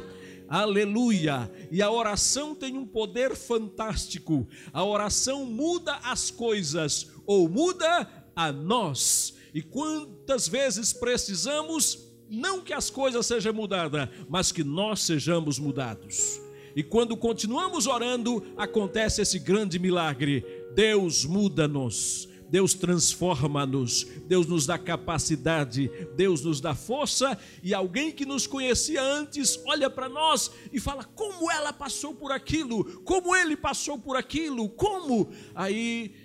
Aleluia! 0.47 1.51
E 1.69 1.81
a 1.81 1.91
oração 1.91 2.55
tem 2.55 2.77
um 2.77 2.85
poder 2.85 3.35
fantástico. 3.35 4.47
A 4.71 4.83
oração 4.83 5.45
muda 5.45 5.95
as 6.03 6.31
coisas 6.31 7.11
ou 7.25 7.49
muda 7.49 8.07
a 8.33 8.51
nós. 8.53 9.35
E 9.53 9.61
quantas 9.61 10.47
vezes 10.47 10.93
precisamos 10.93 12.06
não 12.29 12.61
que 12.61 12.73
as 12.73 12.89
coisas 12.89 13.25
sejam 13.25 13.53
mudadas, 13.53 14.09
mas 14.29 14.51
que 14.51 14.63
nós 14.63 15.01
sejamos 15.01 15.59
mudados. 15.59 16.41
E 16.75 16.83
quando 16.83 17.17
continuamos 17.17 17.87
orando, 17.87 18.43
acontece 18.55 19.21
esse 19.21 19.39
grande 19.39 19.79
milagre. 19.79 20.45
Deus 20.75 21.25
muda-nos. 21.25 22.29
Deus 22.49 22.73
transforma-nos, 22.73 24.05
Deus 24.25 24.47
nos 24.47 24.65
dá 24.65 24.77
capacidade, 24.77 25.91
Deus 26.15 26.43
nos 26.43 26.61
dá 26.61 26.73
força 26.73 27.37
e 27.61 27.73
alguém 27.73 28.09
que 28.11 28.25
nos 28.25 28.47
conhecia 28.47 29.01
antes 29.01 29.59
olha 29.65 29.89
para 29.89 30.07
nós 30.07 30.49
e 30.71 30.79
fala 30.79 31.03
como 31.03 31.51
ela 31.51 31.73
passou 31.73 32.13
por 32.13 32.31
aquilo, 32.31 33.01
como 33.01 33.35
ele 33.35 33.57
passou 33.57 33.99
por 33.99 34.15
aquilo, 34.15 34.69
como. 34.69 35.29
Aí 35.53 36.15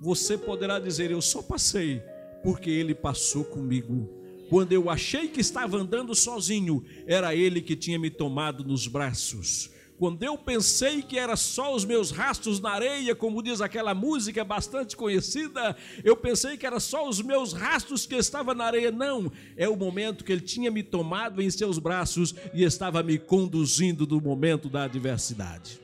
você 0.00 0.38
poderá 0.38 0.78
dizer: 0.78 1.10
Eu 1.10 1.20
só 1.20 1.42
passei 1.42 2.02
porque 2.42 2.70
ele 2.70 2.94
passou 2.94 3.44
comigo. 3.44 4.19
Quando 4.50 4.72
eu 4.72 4.90
achei 4.90 5.28
que 5.28 5.40
estava 5.40 5.76
andando 5.76 6.12
sozinho, 6.12 6.84
era 7.06 7.36
ele 7.36 7.62
que 7.62 7.76
tinha 7.76 8.00
me 8.00 8.10
tomado 8.10 8.64
nos 8.64 8.88
braços. 8.88 9.70
Quando 9.96 10.24
eu 10.24 10.36
pensei 10.36 11.02
que 11.02 11.16
era 11.16 11.36
só 11.36 11.72
os 11.72 11.84
meus 11.84 12.10
rastros 12.10 12.58
na 12.58 12.70
areia, 12.70 13.14
como 13.14 13.44
diz 13.44 13.60
aquela 13.60 13.94
música 13.94 14.42
bastante 14.42 14.96
conhecida, 14.96 15.76
eu 16.02 16.16
pensei 16.16 16.56
que 16.56 16.66
era 16.66 16.80
só 16.80 17.08
os 17.08 17.22
meus 17.22 17.52
rastros 17.52 18.06
que 18.06 18.16
estavam 18.16 18.52
na 18.52 18.64
areia. 18.64 18.90
Não, 18.90 19.30
é 19.56 19.68
o 19.68 19.76
momento 19.76 20.24
que 20.24 20.32
ele 20.32 20.40
tinha 20.40 20.68
me 20.68 20.82
tomado 20.82 21.40
em 21.40 21.48
seus 21.48 21.78
braços 21.78 22.34
e 22.52 22.64
estava 22.64 23.04
me 23.04 23.20
conduzindo 23.20 24.04
no 24.04 24.20
momento 24.20 24.68
da 24.68 24.82
adversidade. 24.82 25.80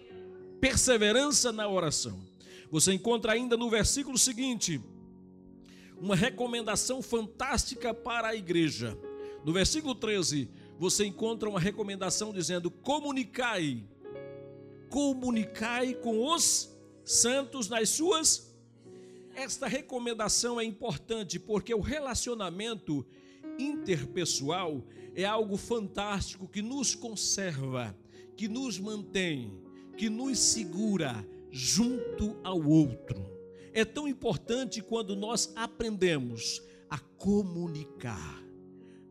Perseverança 0.60 1.52
na 1.52 1.68
oração. 1.68 2.18
Você 2.68 2.92
encontra 2.92 3.30
ainda 3.30 3.56
no 3.56 3.70
versículo 3.70 4.18
seguinte 4.18 4.80
uma 6.00 6.16
recomendação 6.16 7.02
fantástica 7.02 7.92
para 7.92 8.28
a 8.28 8.36
igreja. 8.36 8.98
No 9.44 9.52
versículo 9.52 9.94
13, 9.94 10.50
você 10.78 11.06
encontra 11.06 11.48
uma 11.48 11.60
recomendação 11.60 12.32
dizendo: 12.32 12.70
comunicai 12.70 13.84
comunicai 14.88 15.94
com 15.94 16.32
os 16.32 16.74
santos 17.04 17.68
nas 17.68 17.90
suas. 17.90 18.54
Esta 19.34 19.66
recomendação 19.66 20.58
é 20.58 20.64
importante 20.64 21.38
porque 21.38 21.74
o 21.74 21.80
relacionamento 21.80 23.06
interpessoal 23.58 24.82
é 25.14 25.24
algo 25.24 25.56
fantástico 25.56 26.48
que 26.48 26.62
nos 26.62 26.94
conserva, 26.94 27.96
que 28.36 28.48
nos 28.48 28.78
mantém, 28.78 29.52
que 29.96 30.08
nos 30.08 30.38
segura 30.38 31.26
junto 31.50 32.38
ao 32.42 32.62
outro. 32.62 33.35
É 33.76 33.84
tão 33.84 34.08
importante 34.08 34.80
quando 34.80 35.14
nós 35.14 35.52
aprendemos 35.54 36.62
a 36.88 36.98
comunicar, 36.98 38.42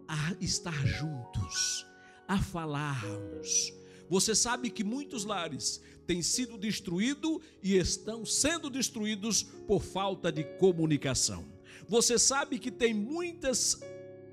a 0.07 0.35
estar 0.41 0.87
juntos, 0.87 1.85
a 2.27 2.41
falarmos, 2.41 3.71
você 4.09 4.33
sabe 4.33 4.71
que 4.71 4.83
muitos 4.83 5.23
lares 5.23 5.79
têm 6.07 6.23
sido 6.23 6.57
destruídos 6.57 7.41
e 7.61 7.77
estão 7.77 8.25
sendo 8.25 8.67
destruídos 8.67 9.43
por 9.43 9.83
falta 9.83 10.31
de 10.31 10.43
comunicação. 10.57 11.45
Você 11.87 12.17
sabe 12.17 12.57
que 12.57 12.71
tem 12.71 12.91
muitas 12.91 13.79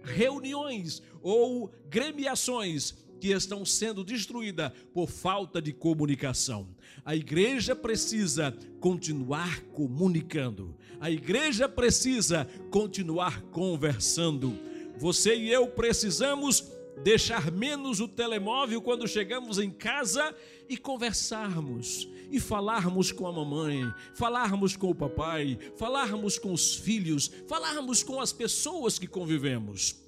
reuniões 0.02 1.02
ou 1.22 1.70
gremiações 1.90 2.94
que 3.22 3.30
estão 3.30 3.64
sendo 3.64 4.02
destruídas 4.02 4.72
por 4.92 5.08
falta 5.08 5.62
de 5.62 5.72
comunicação. 5.72 6.66
A 7.04 7.14
igreja 7.14 7.76
precisa 7.76 8.52
continuar 8.80 9.60
comunicando. 9.66 10.74
A 10.98 11.08
igreja 11.08 11.68
precisa 11.68 12.48
continuar 12.68 13.40
conversando. 13.42 14.58
Você 14.98 15.36
e 15.36 15.52
eu 15.52 15.68
precisamos 15.68 16.68
deixar 17.04 17.52
menos 17.52 18.00
o 18.00 18.08
telemóvel 18.08 18.82
quando 18.82 19.06
chegamos 19.06 19.60
em 19.60 19.70
casa 19.70 20.34
e 20.68 20.76
conversarmos, 20.76 22.08
e 22.28 22.40
falarmos 22.40 23.12
com 23.12 23.28
a 23.28 23.32
mamãe, 23.32 23.84
falarmos 24.16 24.76
com 24.76 24.90
o 24.90 24.94
papai, 24.96 25.56
falarmos 25.76 26.40
com 26.40 26.52
os 26.52 26.74
filhos, 26.74 27.30
falarmos 27.46 28.02
com 28.02 28.20
as 28.20 28.32
pessoas 28.32 28.98
que 28.98 29.06
convivemos. 29.06 30.02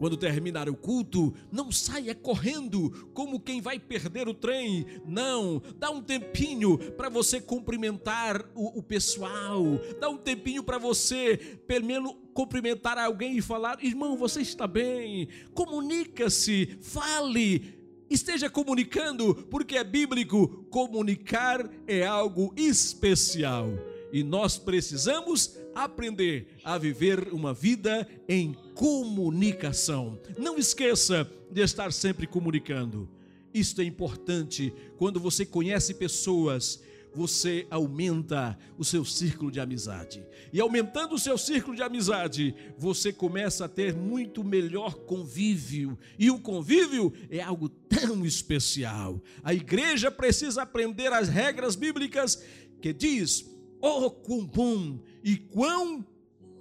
Quando 0.00 0.16
terminar 0.16 0.66
o 0.66 0.74
culto, 0.74 1.34
não 1.52 1.70
saia 1.70 2.14
correndo 2.14 3.10
como 3.12 3.38
quem 3.38 3.60
vai 3.60 3.78
perder 3.78 4.28
o 4.28 4.32
trem. 4.32 4.86
Não, 5.04 5.60
dá 5.76 5.90
um 5.90 6.00
tempinho 6.00 6.78
para 6.78 7.10
você 7.10 7.38
cumprimentar 7.38 8.42
o, 8.54 8.78
o, 8.78 8.82
pessoal. 8.82 9.62
Dá 10.00 10.08
um 10.08 10.16
tempinho 10.16 10.64
para 10.64 10.78
você, 10.78 11.36
pelo 11.66 11.84
menos, 11.84 12.16
cumprimentar 12.32 12.96
alguém 12.96 13.36
e 13.36 13.42
falar: 13.42 13.76
irmão, 13.84 14.16
você 14.16 14.40
está 14.40 14.66
bem? 14.66 15.28
Comunica-se, 15.52 16.78
fale. 16.80 17.78
Esteja 18.08 18.48
comunicando, 18.48 19.34
porque 19.50 19.76
é 19.76 19.84
bíblico. 19.84 20.64
Comunicar 20.70 21.70
é 21.86 22.06
algo 22.06 22.54
especial. 22.56 23.68
E 24.10 24.24
nós 24.24 24.56
precisamos 24.56 25.59
aprender 25.84 26.48
a 26.64 26.78
viver 26.78 27.32
uma 27.32 27.52
vida 27.52 28.06
em 28.28 28.52
comunicação. 28.74 30.18
Não 30.38 30.58
esqueça 30.58 31.30
de 31.50 31.60
estar 31.62 31.92
sempre 31.92 32.26
comunicando. 32.26 33.08
Isto 33.52 33.80
é 33.80 33.84
importante. 33.84 34.72
Quando 34.96 35.18
você 35.18 35.44
conhece 35.44 35.94
pessoas, 35.94 36.80
você 37.12 37.66
aumenta 37.70 38.56
o 38.78 38.84
seu 38.84 39.04
círculo 39.04 39.50
de 39.50 39.60
amizade. 39.60 40.24
E 40.52 40.60
aumentando 40.60 41.14
o 41.14 41.18
seu 41.18 41.36
círculo 41.36 41.76
de 41.76 41.82
amizade, 41.82 42.54
você 42.78 43.12
começa 43.12 43.64
a 43.64 43.68
ter 43.68 43.94
muito 43.94 44.44
melhor 44.44 44.94
convívio. 44.94 45.98
E 46.18 46.30
o 46.30 46.38
convívio 46.38 47.12
é 47.28 47.40
algo 47.40 47.68
tão 47.68 48.24
especial. 48.24 49.20
A 49.42 49.52
igreja 49.52 50.10
precisa 50.10 50.62
aprender 50.62 51.12
as 51.12 51.28
regras 51.28 51.74
bíblicas 51.74 52.42
que 52.80 52.92
diz: 52.92 53.44
"Oh, 53.80 54.10
quão 54.10 54.46
bom 54.46 55.00
e 55.22 55.36
quão 55.36 56.04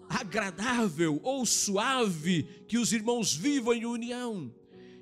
agradável 0.10 1.20
ou 1.24 1.46
suave 1.46 2.44
que 2.68 2.78
os 2.78 2.92
irmãos 2.92 3.36
vivam 3.36 3.74
em 3.74 3.86
união. 3.86 4.54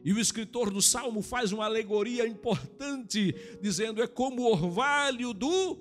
E 0.04 0.13
o 0.13 0.20
escritor 0.20 0.70
do 0.70 0.82
Salmo 0.82 1.22
faz 1.22 1.52
uma 1.52 1.65
alegoria 1.65 2.28
importante, 2.28 3.36
dizendo: 3.62 4.02
é 4.02 4.08
como 4.08 4.41
o 4.41 4.52
orvalho 4.52 5.34
do. 5.34 5.78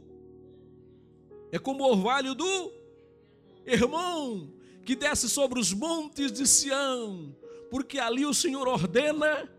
É 1.52 1.58
como 1.58 1.84
o 1.84 1.88
orvalho 1.88 2.34
do 2.34 2.72
irmão 3.64 4.52
que 4.84 4.94
desce 4.94 5.28
sobre 5.28 5.58
os 5.58 5.72
montes 5.72 6.30
de 6.30 6.46
Sião, 6.46 7.34
porque 7.70 7.98
ali 7.98 8.24
o 8.24 8.34
Senhor 8.34 8.68
ordena 8.68 9.50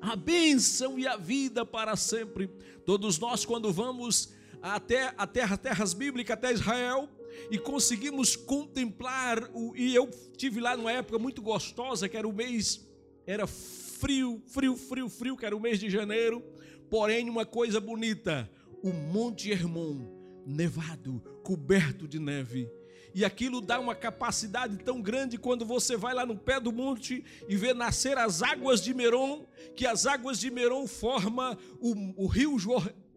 a 0.00 0.16
bênção 0.16 0.98
e 0.98 1.06
a 1.06 1.16
vida 1.16 1.64
para 1.64 1.96
sempre. 1.96 2.48
Todos 2.84 3.18
nós, 3.18 3.44
quando 3.44 3.72
vamos 3.72 4.32
até 4.60 5.14
a 5.16 5.26
terra, 5.26 5.56
terras 5.56 5.92
bíblicas, 5.92 6.34
até 6.34 6.52
Israel, 6.52 7.08
e 7.50 7.58
conseguimos 7.58 8.36
contemplar 8.36 9.50
o, 9.52 9.74
e 9.76 9.94
eu 9.94 10.08
tive 10.36 10.60
lá 10.60 10.76
numa 10.76 10.92
época 10.92 11.18
muito 11.18 11.42
gostosa, 11.42 12.08
que 12.08 12.16
era 12.16 12.28
o 12.28 12.32
mês 12.32 12.84
era 13.26 13.46
frio, 13.46 14.42
frio, 14.46 14.76
frio, 14.76 15.08
frio, 15.08 15.36
que 15.36 15.46
era 15.46 15.56
o 15.56 15.60
mês 15.60 15.80
de 15.80 15.88
janeiro. 15.88 16.42
Porém, 16.90 17.30
uma 17.30 17.46
coisa 17.46 17.80
bonita, 17.80 18.50
o 18.82 18.92
Monte 18.92 19.50
Hermon 19.50 20.06
nevado, 20.46 21.22
coberto 21.42 22.06
de 22.06 22.18
neve. 22.18 22.70
E 23.14 23.24
aquilo 23.24 23.60
dá 23.60 23.78
uma 23.78 23.94
capacidade 23.94 24.76
tão 24.78 25.00
grande 25.00 25.38
quando 25.38 25.64
você 25.64 25.96
vai 25.96 26.12
lá 26.12 26.26
no 26.26 26.36
pé 26.36 26.58
do 26.58 26.72
monte 26.72 27.24
e 27.48 27.56
vê 27.56 27.72
nascer 27.72 28.18
as 28.18 28.42
águas 28.42 28.82
de 28.82 28.92
Meron, 28.92 29.46
que 29.76 29.86
as 29.86 30.04
águas 30.04 30.40
de 30.40 30.50
Meron 30.50 30.86
formam 30.86 31.56
o, 31.80 32.24
o 32.24 32.26
rio 32.26 32.58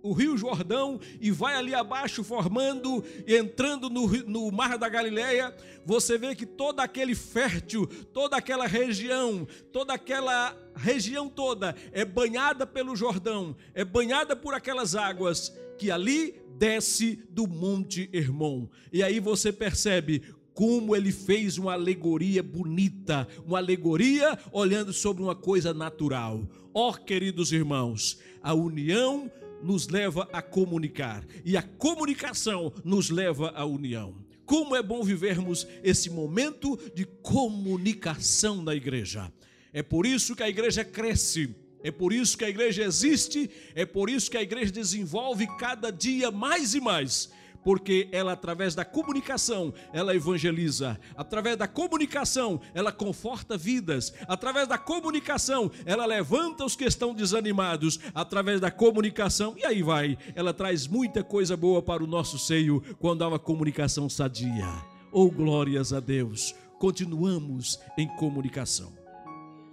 o 0.01 0.13
Rio 0.13 0.37
Jordão 0.37 0.99
e 1.19 1.31
vai 1.31 1.55
ali 1.55 1.73
abaixo 1.73 2.23
formando 2.23 3.03
entrando 3.27 3.89
no, 3.89 4.07
no 4.25 4.51
Mar 4.51 4.77
da 4.77 4.87
Galileia, 4.89 5.55
você 5.85 6.17
vê 6.17 6.35
que 6.35 6.45
todo 6.45 6.79
aquele 6.79 7.15
fértil, 7.15 7.87
toda 8.13 8.37
aquela 8.37 8.67
região, 8.67 9.47
toda 9.71 9.93
aquela 9.93 10.55
região 10.75 11.27
toda 11.27 11.75
é 11.91 12.05
banhada 12.05 12.65
pelo 12.65 12.95
Jordão, 12.95 13.55
é 13.73 13.83
banhada 13.83 14.35
por 14.35 14.53
aquelas 14.53 14.95
águas 14.95 15.53
que 15.77 15.91
ali 15.91 16.41
desce 16.57 17.23
do 17.29 17.47
Monte 17.47 18.09
Hermon. 18.11 18.67
E 18.91 19.03
aí 19.03 19.19
você 19.19 19.51
percebe 19.51 20.23
como 20.53 20.95
ele 20.95 21.11
fez 21.11 21.59
uma 21.59 21.73
alegoria 21.73 22.41
bonita, 22.41 23.27
uma 23.45 23.59
alegoria 23.59 24.37
olhando 24.51 24.91
sobre 24.91 25.21
uma 25.21 25.35
coisa 25.35 25.71
natural. 25.71 26.49
Ó, 26.73 26.89
oh, 26.89 26.93
queridos 26.93 27.51
irmãos, 27.51 28.19
a 28.41 28.55
união 28.55 29.31
nos 29.61 29.87
leva 29.87 30.27
a 30.31 30.41
comunicar 30.41 31.25
e 31.43 31.57
a 31.57 31.61
comunicação 31.61 32.73
nos 32.83 33.09
leva 33.09 33.49
à 33.55 33.65
união. 33.65 34.15
Como 34.45 34.75
é 34.75 34.81
bom 34.81 35.03
vivermos 35.03 35.67
esse 35.83 36.09
momento 36.09 36.79
de 36.95 37.05
comunicação 37.05 38.63
da 38.63 38.73
igreja. 38.73 39.31
É 39.73 39.83
por 39.83 40.05
isso 40.05 40.35
que 40.35 40.43
a 40.43 40.49
igreja 40.49 40.85
cresce, 40.85 41.53
é 41.83 41.91
por 41.91 42.13
isso 42.13 42.37
que 42.37 42.45
a 42.45 42.49
igreja 42.49 42.83
existe, 42.83 43.49
é 43.75 43.85
por 43.85 44.09
isso 44.09 44.31
que 44.31 44.37
a 44.37 44.41
igreja 44.41 44.71
desenvolve 44.71 45.45
cada 45.57 45.91
dia 45.91 46.31
mais 46.31 46.73
e 46.73 46.79
mais, 46.79 47.29
porque 47.67 48.07
ela 48.13 48.31
através 48.31 48.73
da 48.73 48.85
comunicação, 48.85 49.73
ela 49.91 50.15
evangeliza. 50.15 50.97
Através 51.17 51.57
da 51.57 51.67
comunicação, 51.67 52.61
ela 52.73 52.93
conforta 52.93 53.57
vidas. 53.57 54.13
Através 54.25 54.69
da 54.69 54.77
comunicação, 54.77 55.69
ela 55.85 56.05
levanta 56.05 56.63
os 56.63 56.77
que 56.77 56.85
estão 56.85 57.13
desanimados. 57.13 57.99
Através 58.15 58.61
da 58.61 58.71
comunicação, 58.71 59.53
e 59.57 59.65
aí 59.65 59.83
vai, 59.83 60.17
ela 60.33 60.53
traz 60.53 60.87
muita 60.87 61.25
coisa 61.25 61.57
boa 61.57 61.81
para 61.81 62.01
o 62.01 62.07
nosso 62.07 62.39
seio 62.39 62.81
quando 62.99 63.23
há 63.23 63.27
uma 63.27 63.37
comunicação 63.37 64.09
sadia. 64.09 64.73
Oh, 65.11 65.29
glórias 65.29 65.91
a 65.91 65.99
Deus. 65.99 66.55
Continuamos 66.79 67.81
em 67.97 68.07
comunicação. 68.15 68.93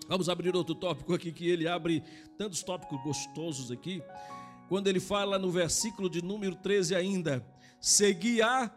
Vamos 0.08 0.28
abrir 0.28 0.56
outro 0.56 0.74
tópico 0.74 1.14
aqui 1.14 1.30
que 1.30 1.48
ele 1.48 1.68
abre 1.68 2.02
tantos 2.36 2.60
tópicos 2.60 3.00
gostosos 3.04 3.70
aqui. 3.70 4.02
Quando 4.68 4.88
ele 4.88 4.98
fala 4.98 5.38
no 5.38 5.48
versículo 5.48 6.10
de 6.10 6.20
número 6.24 6.56
13 6.56 6.96
ainda, 6.96 7.46
seguir 7.84 8.40
a 8.40 8.70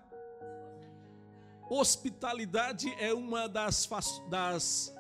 hospitalidade 1.70 2.93
é 3.00 3.13
uma 3.13 3.48
das, 3.48 3.88
das 4.30 4.93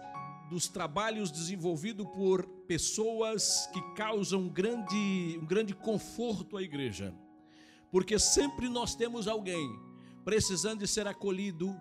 dos 0.49 0.69
trabalhos 0.69 1.29
desenvolvidos 1.29 2.07
por 2.15 2.47
pessoas 2.65 3.69
que 3.73 3.81
causam 3.95 4.43
um 4.43 4.49
grande, 4.49 5.37
um 5.41 5.45
grande 5.45 5.75
conforto 5.75 6.55
à 6.55 6.61
igreja. 6.61 7.13
Porque 7.91 8.17
sempre 8.17 8.69
nós 8.69 8.95
temos 8.95 9.27
alguém 9.27 9.77
precisando 10.23 10.79
de 10.79 10.87
ser 10.87 11.05
acolhido, 11.05 11.75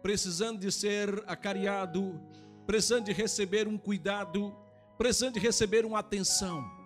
precisando 0.00 0.60
de 0.60 0.72
ser 0.72 1.22
acariado, 1.26 2.18
precisando 2.66 3.04
de 3.04 3.12
receber 3.12 3.68
um 3.68 3.76
cuidado, 3.76 4.56
precisando 4.96 5.34
de 5.34 5.40
receber 5.40 5.84
uma 5.84 5.98
atenção. 5.98 6.79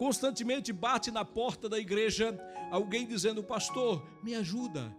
Constantemente 0.00 0.72
bate 0.72 1.10
na 1.10 1.26
porta 1.26 1.68
da 1.68 1.78
igreja 1.78 2.34
alguém 2.70 3.06
dizendo: 3.06 3.44
Pastor, 3.44 4.02
me 4.22 4.34
ajuda. 4.34 4.96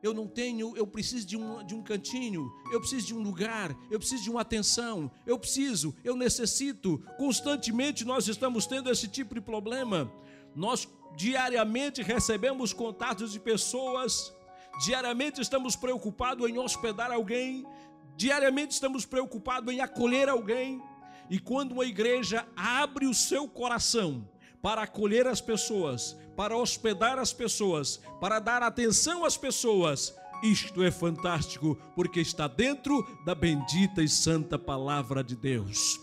Eu 0.00 0.14
não 0.14 0.28
tenho, 0.28 0.76
eu 0.76 0.86
preciso 0.86 1.26
de 1.26 1.36
um, 1.36 1.66
de 1.66 1.74
um 1.74 1.82
cantinho, 1.82 2.48
eu 2.72 2.78
preciso 2.78 3.08
de 3.08 3.14
um 3.14 3.20
lugar, 3.20 3.76
eu 3.90 3.98
preciso 3.98 4.22
de 4.22 4.30
uma 4.30 4.42
atenção, 4.42 5.10
eu 5.26 5.36
preciso, 5.36 5.92
eu 6.04 6.14
necessito. 6.14 7.02
Constantemente 7.18 8.04
nós 8.04 8.28
estamos 8.28 8.66
tendo 8.66 8.88
esse 8.88 9.08
tipo 9.08 9.34
de 9.34 9.40
problema. 9.40 10.08
Nós 10.54 10.88
diariamente 11.16 12.00
recebemos 12.00 12.72
contatos 12.72 13.32
de 13.32 13.40
pessoas, 13.40 14.32
diariamente 14.86 15.40
estamos 15.40 15.74
preocupados 15.74 16.48
em 16.48 16.56
hospedar 16.56 17.10
alguém, 17.10 17.66
diariamente 18.16 18.74
estamos 18.74 19.04
preocupados 19.04 19.74
em 19.74 19.80
acolher 19.80 20.28
alguém. 20.28 20.80
E 21.30 21.38
quando 21.38 21.72
uma 21.72 21.86
igreja 21.86 22.46
abre 22.56 23.06
o 23.06 23.14
seu 23.14 23.48
coração 23.48 24.28
para 24.60 24.82
acolher 24.82 25.26
as 25.26 25.40
pessoas, 25.40 26.16
para 26.36 26.56
hospedar 26.56 27.18
as 27.18 27.32
pessoas, 27.32 28.00
para 28.20 28.38
dar 28.38 28.62
atenção 28.62 29.24
às 29.24 29.36
pessoas. 29.36 30.14
Isto 30.42 30.82
é 30.82 30.90
fantástico, 30.90 31.76
porque 31.94 32.20
está 32.20 32.48
dentro 32.48 33.06
da 33.24 33.34
bendita 33.34 34.02
e 34.02 34.08
santa 34.08 34.58
palavra 34.58 35.22
de 35.22 35.36
Deus. 35.36 36.00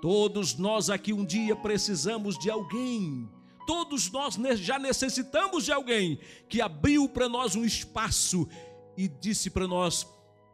Todos 0.00 0.56
nós 0.56 0.90
aqui 0.90 1.12
um 1.12 1.24
dia 1.24 1.54
precisamos 1.54 2.38
de 2.38 2.50
alguém. 2.50 3.28
Todos 3.66 4.10
nós 4.10 4.36
já 4.58 4.78
necessitamos 4.78 5.64
de 5.64 5.72
alguém 5.72 6.18
que 6.48 6.60
abriu 6.60 7.08
para 7.08 7.28
nós 7.28 7.54
um 7.54 7.64
espaço 7.64 8.48
e 8.96 9.06
disse 9.06 9.50
para 9.50 9.68
nós: 9.68 10.06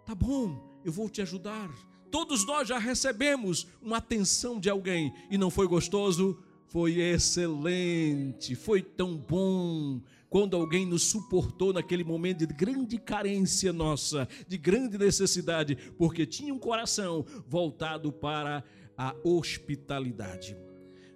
tá 0.04 0.14
bom, 0.14 0.80
eu 0.84 0.90
vou 0.92 1.08
te 1.08 1.22
ajudar. 1.22 1.70
Todos 2.14 2.46
nós 2.46 2.68
já 2.68 2.78
recebemos 2.78 3.66
uma 3.82 3.96
atenção 3.96 4.60
de 4.60 4.70
alguém 4.70 5.12
e 5.28 5.36
não 5.36 5.50
foi 5.50 5.66
gostoso? 5.66 6.38
foi 6.74 7.00
excelente, 7.00 8.56
foi 8.56 8.82
tão 8.82 9.16
bom 9.16 10.00
quando 10.28 10.56
alguém 10.56 10.84
nos 10.84 11.04
suportou 11.04 11.72
naquele 11.72 12.02
momento 12.02 12.44
de 12.44 12.52
grande 12.52 12.98
carência 12.98 13.72
nossa, 13.72 14.28
de 14.48 14.58
grande 14.58 14.98
necessidade, 14.98 15.76
porque 15.96 16.26
tinha 16.26 16.52
um 16.52 16.58
coração 16.58 17.24
voltado 17.46 18.10
para 18.12 18.64
a 18.98 19.14
hospitalidade. 19.22 20.56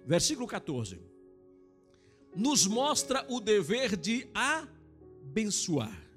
Versículo 0.05 0.47
14. 0.47 0.97
Nos 2.33 2.65
mostra 2.65 3.25
o 3.27 3.41
dever 3.41 3.97
de 3.97 4.29
abençoar. 4.33 6.09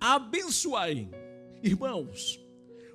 Abençoai. 0.00 1.08
Irmãos, 1.62 2.41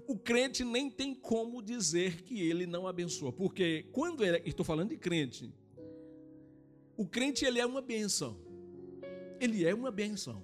o 0.08 0.18
crente 0.18 0.64
nem 0.64 0.90
tem 0.90 1.14
como 1.14 1.62
dizer 1.62 2.22
que 2.24 2.42
ele 2.42 2.66
não 2.66 2.88
abençoa, 2.88 3.32
porque 3.32 3.86
quando 3.92 4.24
ele, 4.24 4.42
estou 4.46 4.66
falando 4.66 4.90
de 4.90 4.98
crente, 4.98 5.54
o 6.96 7.06
crente 7.06 7.44
ele 7.44 7.60
é 7.60 7.66
uma 7.66 7.82
benção. 7.82 8.40
Ele 9.40 9.66
é 9.66 9.76
uma 9.76 9.92
benção. 9.92 10.44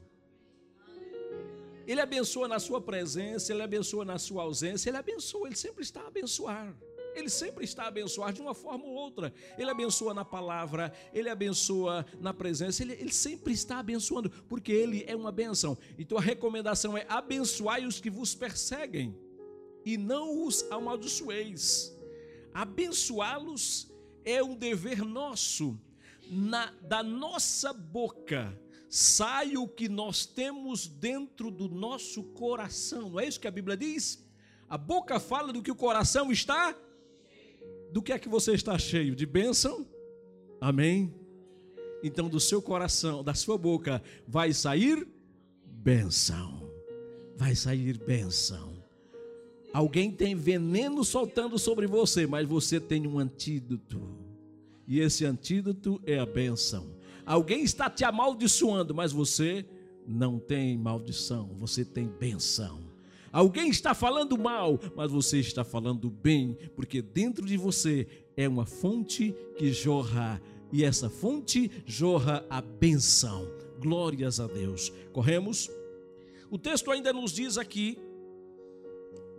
Ele 1.87 1.99
abençoa 1.99 2.47
na 2.47 2.59
sua 2.59 2.81
presença, 2.81 3.53
ele 3.53 3.61
abençoa 3.61 4.03
na 4.03 4.19
sua 4.19 4.43
ausência, 4.43 4.89
ele 4.89 4.97
abençoa, 4.97 5.47
ele 5.47 5.55
sempre 5.55 5.81
está 5.81 6.01
a 6.01 6.07
abençoar. 6.07 6.75
Ele 7.15 7.29
sempre 7.29 7.63
está 7.63 7.83
a 7.83 7.87
abençoar 7.87 8.33
de 8.33 8.41
uma 8.41 8.53
forma 8.53 8.85
ou 8.85 8.93
outra. 8.93 9.33
Ele 9.57 9.69
abençoa 9.69 10.13
na 10.13 10.25
palavra, 10.25 10.91
ele 11.13 11.29
abençoa 11.29 12.05
na 12.19 12.33
presença, 12.33 12.83
ele, 12.83 12.93
ele 12.93 13.13
sempre 13.13 13.53
está 13.53 13.79
abençoando, 13.79 14.29
porque 14.49 14.71
ele 14.71 15.05
é 15.07 15.15
uma 15.15 15.31
benção. 15.31 15.77
Então 15.97 16.17
a 16.17 16.21
recomendação 16.21 16.97
é 16.97 17.05
abençoai 17.07 17.85
os 17.85 18.01
que 18.01 18.09
vos 18.09 18.35
perseguem 18.35 19.15
e 19.85 19.97
não 19.97 20.45
os 20.45 20.63
amaldiçoeis. 20.71 21.95
Abençoá-los 22.53 23.91
é 24.23 24.43
um 24.43 24.55
dever 24.55 25.03
nosso. 25.03 25.79
Na, 26.29 26.71
da 26.81 27.03
nossa 27.03 27.73
boca 27.73 28.57
sai 28.89 29.57
o 29.57 29.67
que 29.67 29.89
nós 29.89 30.25
temos 30.25 30.87
dentro 30.87 31.49
do 31.49 31.67
nosso 31.67 32.23
coração. 32.23 33.09
Não 33.09 33.19
é 33.19 33.27
isso 33.27 33.39
que 33.39 33.47
a 33.47 33.51
Bíblia 33.51 33.75
diz? 33.75 34.23
A 34.69 34.77
boca 34.77 35.19
fala 35.19 35.51
do 35.51 35.61
que 35.61 35.71
o 35.71 35.75
coração 35.75 36.31
está. 36.31 36.75
Do 37.91 38.01
que 38.01 38.13
é 38.13 38.19
que 38.19 38.29
você 38.29 38.53
está 38.53 38.77
cheio? 38.77 39.15
De 39.15 39.25
bênção? 39.25 39.87
Amém? 40.59 41.13
Então, 42.03 42.29
do 42.29 42.39
seu 42.39 42.61
coração, 42.61 43.23
da 43.23 43.33
sua 43.33 43.57
boca, 43.57 44.01
vai 44.27 44.53
sair 44.53 45.07
bênção. 45.63 46.71
Vai 47.35 47.55
sair 47.55 47.97
bênção. 47.97 48.72
Alguém 49.73 50.11
tem 50.11 50.35
veneno 50.35 51.03
soltando 51.03 51.57
sobre 51.57 51.87
você, 51.87 52.27
mas 52.27 52.47
você 52.47 52.79
tem 52.79 53.07
um 53.07 53.17
antídoto. 53.17 53.99
E 54.87 54.99
esse 54.99 55.25
antídoto 55.25 55.99
é 56.05 56.19
a 56.19 56.25
benção. 56.27 56.93
Alguém 57.25 57.63
está 57.63 57.89
te 57.89 58.03
amaldiçoando, 58.03 58.93
mas 58.93 59.11
você 59.11 59.65
não 60.05 60.37
tem 60.37 60.77
maldição, 60.77 61.49
você 61.57 61.83
tem 61.83 62.07
benção. 62.07 62.81
Alguém 63.31 63.69
está 63.69 63.95
falando 63.95 64.37
mal, 64.37 64.79
mas 64.95 65.09
você 65.09 65.39
está 65.39 65.63
falando 65.63 66.07
bem, 66.07 66.55
porque 66.75 67.01
dentro 67.01 67.43
de 67.43 67.57
você 67.57 68.05
é 68.37 68.47
uma 68.47 68.67
fonte 68.67 69.33
que 69.57 69.73
jorra, 69.73 70.39
e 70.71 70.83
essa 70.83 71.09
fonte 71.09 71.71
jorra 71.83 72.45
a 72.47 72.61
benção. 72.61 73.49
Glórias 73.79 74.39
a 74.39 74.45
Deus. 74.45 74.93
Corremos? 75.11 75.67
O 76.51 76.59
texto 76.59 76.91
ainda 76.91 77.11
nos 77.11 77.31
diz 77.31 77.57
aqui 77.57 77.97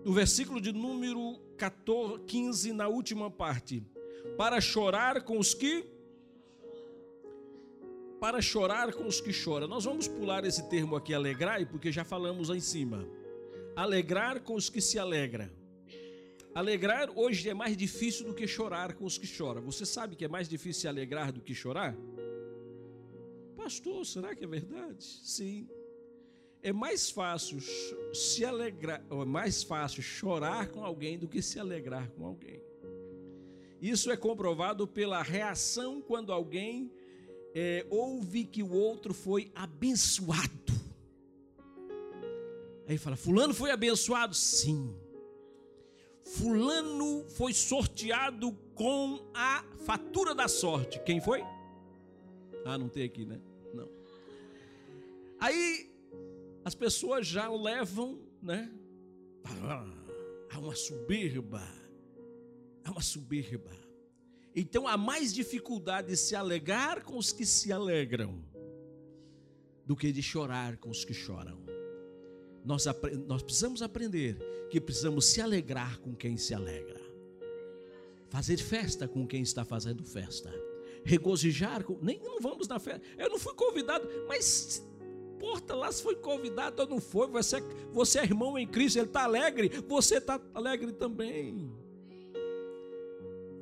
no 0.05 0.13
versículo 0.13 0.61
de 0.61 0.71
número 0.71 1.39
14, 1.57 2.25
15, 2.25 2.73
na 2.73 2.87
última 2.89 3.31
parte, 3.31 3.83
para 4.37 4.61
chorar 4.61 5.23
com 5.23 5.39
os 5.39 5.55
que 5.55 5.87
para 8.21 8.41
chorar 8.41 8.93
com 8.93 9.07
os 9.07 9.21
que 9.21 9.33
choram. 9.33 9.67
Nós 9.67 9.85
vamos 9.85 10.09
pular 10.09 10.45
esse 10.47 10.67
termo 10.71 10.97
aqui 10.97 11.13
alegrai, 11.13 11.67
porque 11.67 11.93
já 11.93 12.05
falamos 12.05 12.49
lá 12.49 12.57
em 12.57 12.61
cima. 12.61 13.07
Alegrar 13.77 14.41
com 14.41 14.55
os 14.55 14.71
que 14.71 14.81
se 14.81 14.99
alegram. 14.99 15.51
Alegrar 16.55 17.11
hoje 17.15 17.51
é 17.51 17.55
mais 17.55 17.77
difícil 17.77 18.27
do 18.27 18.33
que 18.33 18.47
chorar 18.47 18.95
com 18.95 19.05
os 19.05 19.19
que 19.19 19.27
choram. 19.27 19.61
Você 19.63 19.85
sabe 19.85 20.17
que 20.17 20.25
é 20.25 20.29
mais 20.29 20.49
difícil 20.49 20.83
se 20.83 20.89
alegrar 20.89 21.33
do 21.33 21.41
que 21.41 21.55
chorar? 21.55 21.95
Pastor, 23.57 24.07
será 24.07 24.35
que 24.35 24.45
é 24.45 24.47
verdade? 24.47 25.05
Sim 25.05 25.69
é 26.65 26.73
mais 26.73 27.11
fácil 27.11 27.61
se 28.15 28.43
alegrar, 28.43 29.05
é 29.11 29.25
mais 29.27 29.63
fácil 29.63 30.03
chorar 30.03 30.69
com 30.69 30.83
alguém 30.83 31.19
do 31.19 31.29
que 31.29 31.43
se 31.43 31.61
alegrar 31.61 32.11
com 32.13 32.25
alguém. 32.25 32.59
Isso 33.83 34.11
é 34.11 34.17
comprovado 34.17 34.89
pela 34.89 35.23
reação 35.23 36.01
quando 36.01 36.33
alguém 36.33 36.91
é, 37.55 37.87
ouve 37.91 38.47
que 38.47 38.63
o 38.63 38.73
outro 38.73 39.13
foi 39.13 39.53
abençoado. 39.55 40.73
Aí 42.89 42.97
fala: 42.97 43.15
Fulano 43.15 43.53
foi 43.53 43.71
abençoado? 43.71 44.35
Sim. 44.35 44.97
Fulano 46.23 47.29
foi 47.29 47.53
sorteado 47.53 48.53
com 48.75 49.21
a 49.35 49.63
fatura 49.85 50.35
da 50.35 50.49
sorte. 50.49 50.99
Quem 51.01 51.21
foi? 51.21 51.43
Ah, 52.65 52.79
não 52.79 52.89
tem 52.89 53.05
aqui, 53.05 53.27
né? 53.27 53.39
Não. 53.75 53.91
Aí 55.39 55.94
as 56.65 56.75
pessoas 56.75 57.27
já 57.27 57.49
levam, 57.51 58.19
né? 58.43 58.73
Há 60.51 60.59
uma 60.59 60.75
soberba, 60.75 61.63
há 62.85 62.91
uma 62.91 63.03
soberba. 63.03 63.73
Então 64.55 64.87
há 64.89 64.97
mais 64.97 65.35
dificuldade 65.35 66.09
de 66.09 66.17
se 66.17 66.35
alegar 66.35 67.03
com 67.03 67.19
os 67.19 67.33
que 67.33 67.45
se 67.45 67.73
alegram. 67.73 68.43
do 69.87 69.95
que 69.95 70.11
de 70.13 70.23
chorar 70.23 70.77
com 70.79 70.89
os 70.89 71.05
que 71.05 71.13
choram. 71.13 71.59
Nós, 72.65 72.87
nós 73.27 73.43
precisamos 73.43 73.83
aprender 73.83 74.39
que 74.71 74.81
precisamos 74.81 75.27
se 75.27 75.41
alegrar 75.41 75.99
com 75.99 76.15
quem 76.15 76.37
se 76.39 76.55
alegra, 76.55 77.01
fazer 78.31 78.57
festa 78.57 79.07
com 79.07 79.27
quem 79.27 79.43
está 79.43 79.65
fazendo 79.65 80.03
festa, 80.03 80.51
regozijar 81.05 81.85
com. 81.85 81.99
Nem 82.01 82.19
não 82.21 82.41
vamos 82.41 82.67
na 82.67 82.79
festa. 82.79 83.03
Eu 83.19 83.29
não 83.29 83.39
fui 83.39 83.55
convidado, 83.55 84.09
mas 84.27 84.83
importa 85.45 85.75
lá 85.75 85.93
se 85.93 86.03
foi 86.03 86.17
convidado 86.17 86.83
ou 86.83 86.89
não 86.89 87.01
foi, 87.01 87.27
você, 87.27 87.63
você 87.93 88.21
é 88.21 88.25
irmão 88.25 88.59
em 88.59 88.67
Cristo, 88.67 88.99
ele 88.99 89.07
está 89.07 89.25
alegre, 89.25 89.71
você 89.87 90.17
está 90.17 90.41
alegre 90.55 90.93
também. 90.93 91.71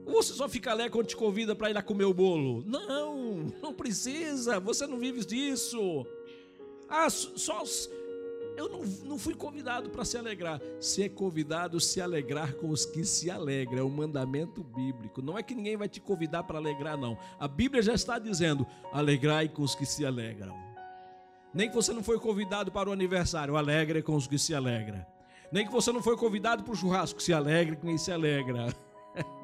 Você 0.05 0.33
só 0.33 0.49
fica 0.49 0.71
alegre 0.71 0.93
quando 0.93 1.07
te 1.07 1.17
convida 1.17 1.55
para 1.55 1.71
ir 1.71 1.75
lá 1.75 1.83
comer 1.83 2.05
o 2.05 2.15
bolo. 2.15 2.63
Não, 2.67 3.47
não 3.61 3.73
precisa, 3.73 4.61
você 4.61 4.87
não 4.87 4.99
vive 4.99 5.25
disso. 5.25 6.07
Ah, 6.89 7.09
só. 7.11 7.63
Eu 8.57 8.69
não, 8.69 8.81
não 9.05 9.19
fui 9.19 9.35
convidado 9.35 9.89
para 9.91 10.05
se 10.05 10.19
alegrar. 10.19 10.61
Se 10.81 11.05
é 11.05 11.09
convidado, 11.09 11.81
se 11.81 12.01
alegrar 12.01 12.55
com 12.55 12.69
os 12.69 12.85
que 12.85 13.05
se 13.05 13.31
alegram. 13.31 13.79
É 13.79 13.85
um 13.85 13.89
mandamento 13.89 14.63
bíblico. 14.63 15.23
Não 15.23 15.39
é 15.39 15.43
que 15.43 15.55
ninguém 15.55 15.77
vai 15.77 15.89
te 15.89 16.01
convidar 16.01 16.43
para 16.43 16.59
alegrar, 16.59 16.99
não. 16.99 17.17
A 17.39 17.49
Bíblia 17.49 17.81
já 17.81 17.95
está 17.95 18.19
dizendo: 18.19 18.67
alegrai 18.93 19.49
com 19.49 19.63
os 19.63 19.75
que 19.75 19.87
se 19.87 20.05
alegram. 20.05 20.72
Nem 21.55 21.69
que 21.69 21.75
você 21.75 21.93
não 21.93 22.03
foi 22.03 22.19
convidado 22.19 22.73
para 22.73 22.89
o 22.89 22.93
aniversário, 22.93 23.57
alegre 23.57 24.03
com 24.03 24.15
os 24.15 24.27
que 24.27 24.39
se 24.39 24.55
alegram. 24.55 25.05
Nem 25.51 25.67
que 25.67 25.73
você 25.73 25.93
não 25.93 26.03
foi 26.03 26.17
convidado 26.17 26.65
para 26.65 26.73
o 26.73 26.77
churrasco, 26.77 27.23
se 27.23 27.33
alegre 27.33 27.77
com 27.77 27.87
quem 27.87 27.99
se 27.99 28.13
alegra. 28.13 28.75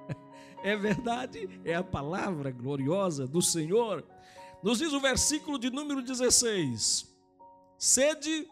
É 0.60 0.76
verdade, 0.76 1.48
é 1.64 1.76
a 1.76 1.84
palavra 1.84 2.50
gloriosa 2.50 3.28
do 3.28 3.40
Senhor. 3.40 4.04
Nos 4.60 4.78
diz 4.78 4.92
o 4.92 5.00
versículo 5.00 5.56
de 5.56 5.70
número 5.70 6.02
16: 6.02 7.06
Sede 7.78 8.50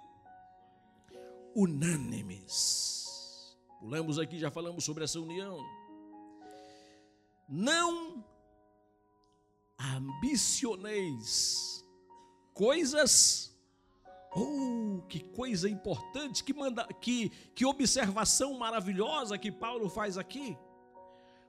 unânimes. 1.53 3.57
Pulamos 3.81 4.21
aqui, 4.21 4.39
já 4.39 4.53
falamos 4.53 4.85
sobre 4.85 5.03
essa 5.03 5.19
união. 5.19 5.59
Não 7.49 8.25
ambicioneis 9.79 11.76
coisas 12.57 13.47
Oh, 14.39 15.01
que 15.09 15.21
coisa 15.21 15.67
importante, 15.67 16.45
que, 16.45 16.53
manda, 16.53 16.87
que, 17.01 17.31
que 17.55 17.65
observação 17.65 18.53
maravilhosa 18.53 19.39
que 19.39 19.51
Paulo 19.51 19.89
faz 19.89 20.19
aqui 20.19 20.55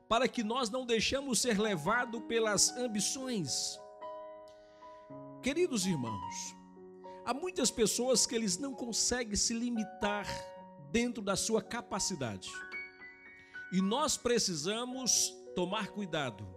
para 0.07 0.27
que 0.27 0.41
nós 0.41 0.69
não 0.69 0.85
deixemos 0.85 1.41
ser 1.41 1.59
levados 1.59 2.21
pelas 2.23 2.69
ambições. 2.77 3.77
Queridos 5.43 5.85
irmãos, 5.85 6.55
há 7.25 7.33
muitas 7.33 7.69
pessoas 7.69 8.25
que 8.25 8.33
eles 8.33 8.57
não 8.57 8.73
conseguem 8.73 9.35
se 9.35 9.53
limitar 9.53 10.25
dentro 10.89 11.21
da 11.21 11.35
sua 11.35 11.61
capacidade. 11.61 12.49
E 13.73 13.81
nós 13.81 14.15
precisamos 14.15 15.35
tomar 15.55 15.89
cuidado 15.89 16.47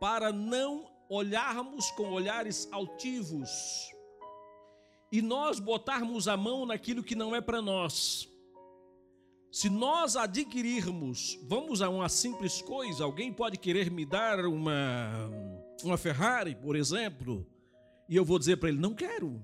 para 0.00 0.32
não 0.32 0.90
olharmos 1.10 1.90
com 1.90 2.12
olhares 2.12 2.68
altivos 2.70 3.50
e 5.10 5.20
nós 5.20 5.58
botarmos 5.58 6.28
a 6.28 6.36
mão 6.36 6.64
naquilo 6.64 7.02
que 7.02 7.16
não 7.16 7.34
é 7.34 7.40
para 7.40 7.60
nós. 7.60 8.28
Se 9.50 9.68
nós 9.68 10.14
adquirirmos, 10.14 11.36
vamos 11.42 11.82
a 11.82 11.88
uma 11.88 12.08
simples 12.08 12.62
coisa, 12.62 13.02
alguém 13.02 13.32
pode 13.32 13.58
querer 13.58 13.90
me 13.90 14.06
dar 14.06 14.46
uma, 14.46 15.28
uma 15.82 15.98
Ferrari, 15.98 16.54
por 16.54 16.76
exemplo, 16.76 17.44
e 18.08 18.14
eu 18.14 18.24
vou 18.24 18.38
dizer 18.38 18.58
para 18.58 18.68
ele: 18.68 18.78
não 18.78 18.94
quero. 18.94 19.42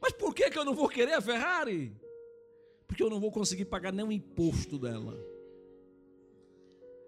Mas 0.00 0.12
por 0.12 0.34
que, 0.34 0.48
que 0.48 0.58
eu 0.58 0.64
não 0.64 0.74
vou 0.74 0.88
querer 0.88 1.12
a 1.12 1.20
Ferrari? 1.20 1.94
Porque 2.86 3.02
eu 3.02 3.10
não 3.10 3.20
vou 3.20 3.30
conseguir 3.30 3.66
pagar 3.66 3.92
nem 3.92 4.06
o 4.06 4.12
imposto 4.12 4.78
dela. 4.78 5.33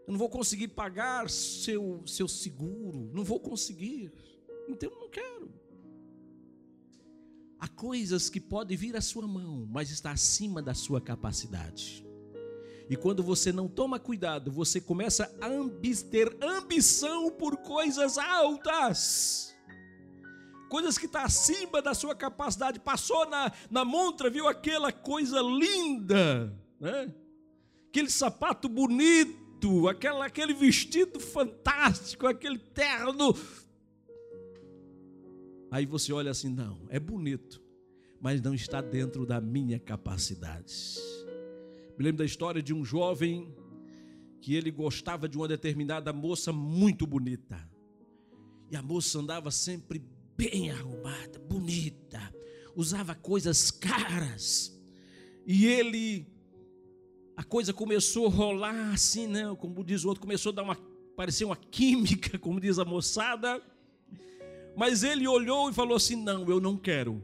Eu 0.07 0.13
não 0.13 0.19
vou 0.19 0.29
conseguir 0.29 0.69
pagar 0.69 1.29
seu, 1.29 2.03
seu 2.07 2.29
seguro. 2.29 3.11
Não 3.13 3.25
vou 3.25 3.41
conseguir. 3.41 4.13
Então 4.69 4.91
eu 4.91 5.01
não 5.01 5.11
quero. 5.11 5.51
Há 7.59 7.69
coisas 7.69 8.29
que 8.29 8.41
podem 8.41 8.77
vir 8.77 8.97
à 8.97 9.01
sua 9.01 9.27
mão, 9.27 9.67
mas 9.71 9.91
está 9.91 10.13
acima 10.13 10.63
da 10.63 10.75
sua 10.75 11.01
capacidade. 11.01 12.07
E 12.89 12.97
quando 12.97 13.23
você 13.23 13.51
não 13.51 13.67
toma 13.67 13.99
cuidado, 13.99 14.53
você 14.53 14.81
começa 14.81 15.25
a 15.41 15.49
ter 16.09 16.37
ambição 16.41 17.31
por 17.31 17.57
coisas 17.57 18.17
altas. 18.17 19.57
Coisas 20.69 20.97
que 20.99 21.07
estão 21.07 21.23
tá 21.23 21.27
acima 21.27 21.83
da 21.83 21.95
sua 21.95 22.15
capacidade. 22.15 22.79
Passou 22.79 23.29
na, 23.29 23.51
na 23.71 23.85
montra, 23.85 24.31
viu 24.31 24.47
aquela 24.47 24.93
coisa 24.93 25.41
linda, 25.41 26.53
né? 26.79 27.13
aquele 27.89 28.11
sapato 28.11 28.69
bonito, 28.69 29.46
aquela, 29.89 30.27
aquele 30.27 30.55
vestido 30.55 31.19
fantástico, 31.19 32.27
aquele 32.27 32.59
terno 32.59 33.35
Aí 35.71 35.85
você 35.85 36.13
olha 36.13 36.31
assim: 36.31 36.49
não, 36.49 36.87
é 36.89 36.99
bonito, 36.99 37.63
mas 38.21 38.41
não 38.41 38.55
está 38.55 38.81
dentro 38.81 39.27
da 39.27 39.41
minha 39.41 39.79
capacidade. 39.79 40.75
Me 41.99 42.05
lembro 42.05 42.19
da 42.19 42.25
história 42.25 42.63
de 42.63 42.73
um 42.73 42.85
jovem 42.85 43.55
que 44.41 44.55
ele 44.55 44.71
gostava 44.71 45.29
de 45.29 45.37
uma 45.37 45.49
determinada 45.49 46.13
moça 46.13 46.53
muito 46.53 47.07
bonita. 47.07 47.59
E 48.71 48.77
a 48.77 48.83
moça 48.83 49.19
andava 49.19 49.51
sempre 49.51 50.03
bem 50.37 50.71
arrumada, 50.71 51.39
bonita, 51.39 52.21
usava 52.75 53.15
coisas 53.15 53.71
caras. 53.71 54.77
E 55.47 55.67
ele, 55.67 56.27
a 57.37 57.45
coisa 57.45 57.73
começou 57.73 58.27
a 58.27 58.31
rolar 58.31 58.93
assim, 58.93 59.27
né? 59.27 59.55
Como 59.59 59.85
diz 59.85 60.05
o 60.05 60.09
outro, 60.09 60.23
começou 60.23 60.51
a 60.53 60.55
dar 60.55 60.63
uma, 60.63 60.77
parecer 61.15 61.45
uma 61.45 61.57
química, 61.57 62.39
como 62.41 62.59
diz 62.59 62.79
a 62.79 62.85
moçada. 62.85 63.63
Mas 64.75 65.03
ele 65.03 65.29
olhou 65.29 65.69
e 65.69 65.75
falou 65.75 65.97
assim: 65.97 66.17
Não, 66.17 66.49
eu 66.49 66.61
não 66.61 66.77
quero. 66.77 67.23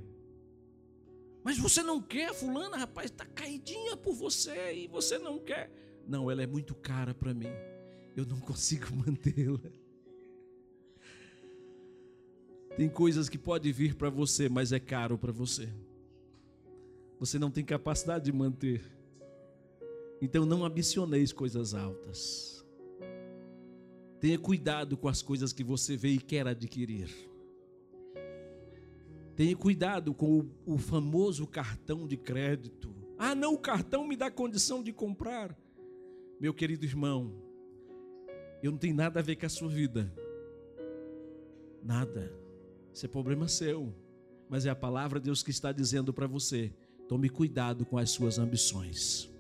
Mas 1.42 1.58
você 1.58 1.82
não 1.82 2.00
quer, 2.00 2.32
fulana, 2.34 2.76
rapaz, 2.76 3.10
está 3.10 3.24
caidinha 3.24 3.96
por 3.96 4.14
você 4.14 4.74
e 4.74 4.86
você 4.86 5.18
não 5.18 5.38
quer. 5.38 5.70
Não, 6.06 6.30
ela 6.30 6.42
é 6.42 6.46
muito 6.46 6.74
cara 6.74 7.14
para 7.14 7.32
mim. 7.34 7.50
Eu 8.14 8.26
não 8.26 8.38
consigo 8.40 8.94
mantê-la. 8.94 9.58
Tem 12.76 12.88
coisas 12.88 13.28
que 13.28 13.36
pode 13.36 13.70
vir 13.72 13.94
para 13.94 14.08
você, 14.08 14.48
mas 14.48 14.72
é 14.72 14.78
caro 14.78 15.18
para 15.18 15.32
você. 15.32 15.68
Você 17.18 17.38
não 17.38 17.50
tem 17.50 17.64
capacidade 17.64 18.24
de 18.24 18.32
manter. 18.32 18.82
Então 20.22 20.46
não 20.46 20.64
ambicioneis 20.64 21.32
coisas 21.32 21.74
altas. 21.74 22.64
Tenha 24.20 24.38
cuidado 24.38 24.96
com 24.96 25.08
as 25.08 25.20
coisas 25.20 25.52
que 25.52 25.64
você 25.64 25.96
vê 25.96 26.10
e 26.10 26.18
quer 26.18 26.46
adquirir. 26.46 27.10
Tenha 29.34 29.56
cuidado 29.56 30.14
com 30.14 30.38
o, 30.38 30.74
o 30.74 30.78
famoso 30.78 31.44
cartão 31.44 32.06
de 32.06 32.16
crédito. 32.16 32.94
Ah, 33.18 33.34
não, 33.34 33.54
o 33.54 33.58
cartão 33.58 34.06
me 34.06 34.14
dá 34.14 34.30
condição 34.30 34.80
de 34.80 34.92
comprar. 34.92 35.58
Meu 36.38 36.54
querido 36.54 36.84
irmão, 36.84 37.34
eu 38.62 38.70
não 38.70 38.78
tenho 38.78 38.94
nada 38.94 39.18
a 39.18 39.22
ver 39.24 39.34
com 39.34 39.46
a 39.46 39.48
sua 39.48 39.68
vida. 39.68 40.14
Nada. 41.82 42.32
Isso 42.94 43.06
é 43.06 43.08
problema 43.08 43.48
seu. 43.48 43.92
Mas 44.48 44.66
é 44.66 44.70
a 44.70 44.76
palavra 44.76 45.18
de 45.18 45.24
Deus 45.24 45.42
que 45.42 45.50
está 45.50 45.72
dizendo 45.72 46.12
para 46.12 46.28
você: 46.28 46.72
tome 47.08 47.28
cuidado 47.28 47.84
com 47.84 47.98
as 47.98 48.10
suas 48.10 48.38
ambições. 48.38 49.31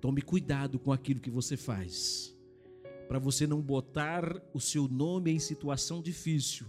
Tome 0.00 0.22
cuidado 0.22 0.78
com 0.78 0.92
aquilo 0.92 1.20
que 1.20 1.30
você 1.30 1.56
faz. 1.56 2.34
Para 3.06 3.18
você 3.18 3.46
não 3.46 3.60
botar 3.60 4.40
o 4.54 4.60
seu 4.60 4.88
nome 4.88 5.30
em 5.30 5.38
situação 5.38 6.00
difícil 6.00 6.66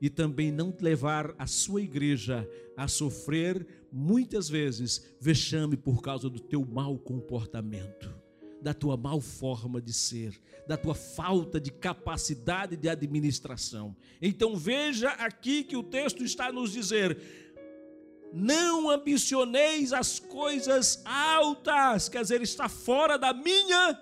e 0.00 0.08
também 0.08 0.52
não 0.52 0.74
levar 0.80 1.34
a 1.38 1.46
sua 1.46 1.82
igreja 1.82 2.48
a 2.76 2.86
sofrer 2.86 3.66
muitas 3.92 4.48
vezes 4.48 5.04
vexame 5.20 5.76
por 5.76 6.00
causa 6.00 6.30
do 6.30 6.38
teu 6.38 6.64
mau 6.64 6.96
comportamento, 6.98 8.14
da 8.62 8.72
tua 8.72 8.96
mal 8.96 9.20
forma 9.20 9.80
de 9.80 9.92
ser, 9.92 10.40
da 10.66 10.76
tua 10.76 10.94
falta 10.94 11.60
de 11.60 11.70
capacidade 11.70 12.76
de 12.76 12.88
administração. 12.88 13.96
Então 14.22 14.56
veja 14.56 15.10
aqui 15.10 15.64
que 15.64 15.76
o 15.76 15.82
texto 15.82 16.22
está 16.22 16.46
a 16.46 16.52
nos 16.52 16.72
dizer: 16.72 17.49
não 18.32 18.90
ambicioneis 18.90 19.92
as 19.92 20.18
coisas 20.18 21.02
altas, 21.04 22.08
quer 22.08 22.22
dizer, 22.22 22.42
está 22.42 22.68
fora 22.68 23.18
da 23.18 23.32
minha 23.32 23.98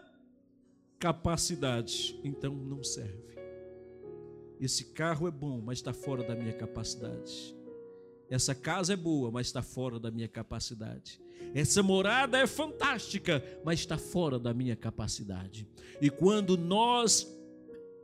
capacidade, 0.99 2.19
então 2.23 2.55
não 2.55 2.83
serve. 2.83 3.29
Esse 4.61 4.87
carro 4.87 5.29
é 5.29 5.31
bom, 5.31 5.61
mas 5.64 5.79
está 5.79 5.93
fora 5.93 6.25
da 6.25 6.35
minha 6.35 6.53
capacidade. 6.53 7.57
Essa 8.29 8.55
casa 8.55 8.93
é 8.93 8.97
boa, 8.97 9.31
mas 9.31 9.47
está 9.47 9.62
fora 9.62 9.99
da 9.99 10.11
minha 10.11 10.29
capacidade. 10.29 11.21
Essa 11.55 11.83
morada 11.83 12.38
é 12.38 12.47
fantástica, 12.47 13.43
mas 13.64 13.81
está 13.81 13.97
fora 13.97 14.38
da 14.38 14.53
minha 14.53 14.77
capacidade. 14.77 15.67
E 16.01 16.11
quando 16.11 16.59
nós 16.59 17.27